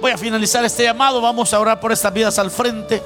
[0.00, 1.20] Voy a finalizar este llamado.
[1.20, 3.02] Vamos a orar por estas vidas al frente.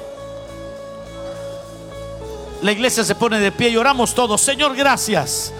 [2.61, 4.41] La iglesia se pone de pie y oramos todos.
[4.41, 5.53] Señor, gracias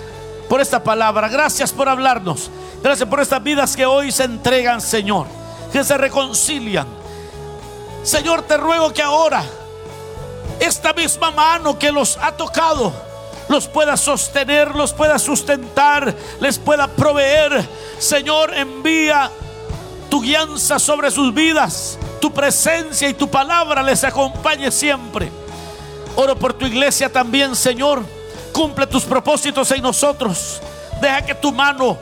[0.47, 1.27] por esta palabra.
[1.27, 2.49] Gracias por hablarnos.
[2.81, 5.27] Gracias por estas vidas que hoy se entregan, Señor.
[5.71, 6.87] Que se reconcilian.
[8.03, 9.43] Señor, te ruego que ahora
[10.59, 13.07] esta misma mano que los ha tocado
[13.49, 17.67] los pueda sostener, los pueda sustentar, les pueda proveer.
[17.97, 19.31] Señor, envía
[20.09, 25.31] tu guianza sobre sus vidas, tu presencia y tu palabra les acompañe siempre.
[26.15, 28.16] Oro por tu iglesia también, Señor.
[28.57, 30.59] Cumple tus propósitos en nosotros.
[30.99, 31.95] Deja que tu mano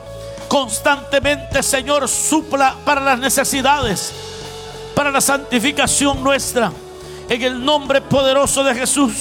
[0.48, 4.10] constantemente, Señor, supla para las necesidades,
[4.94, 6.72] para la santificación nuestra.
[7.28, 9.12] En el nombre poderoso de Jesús.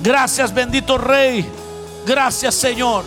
[0.00, 1.50] Gracias bendito Rey.
[2.06, 3.02] Gracias Señor.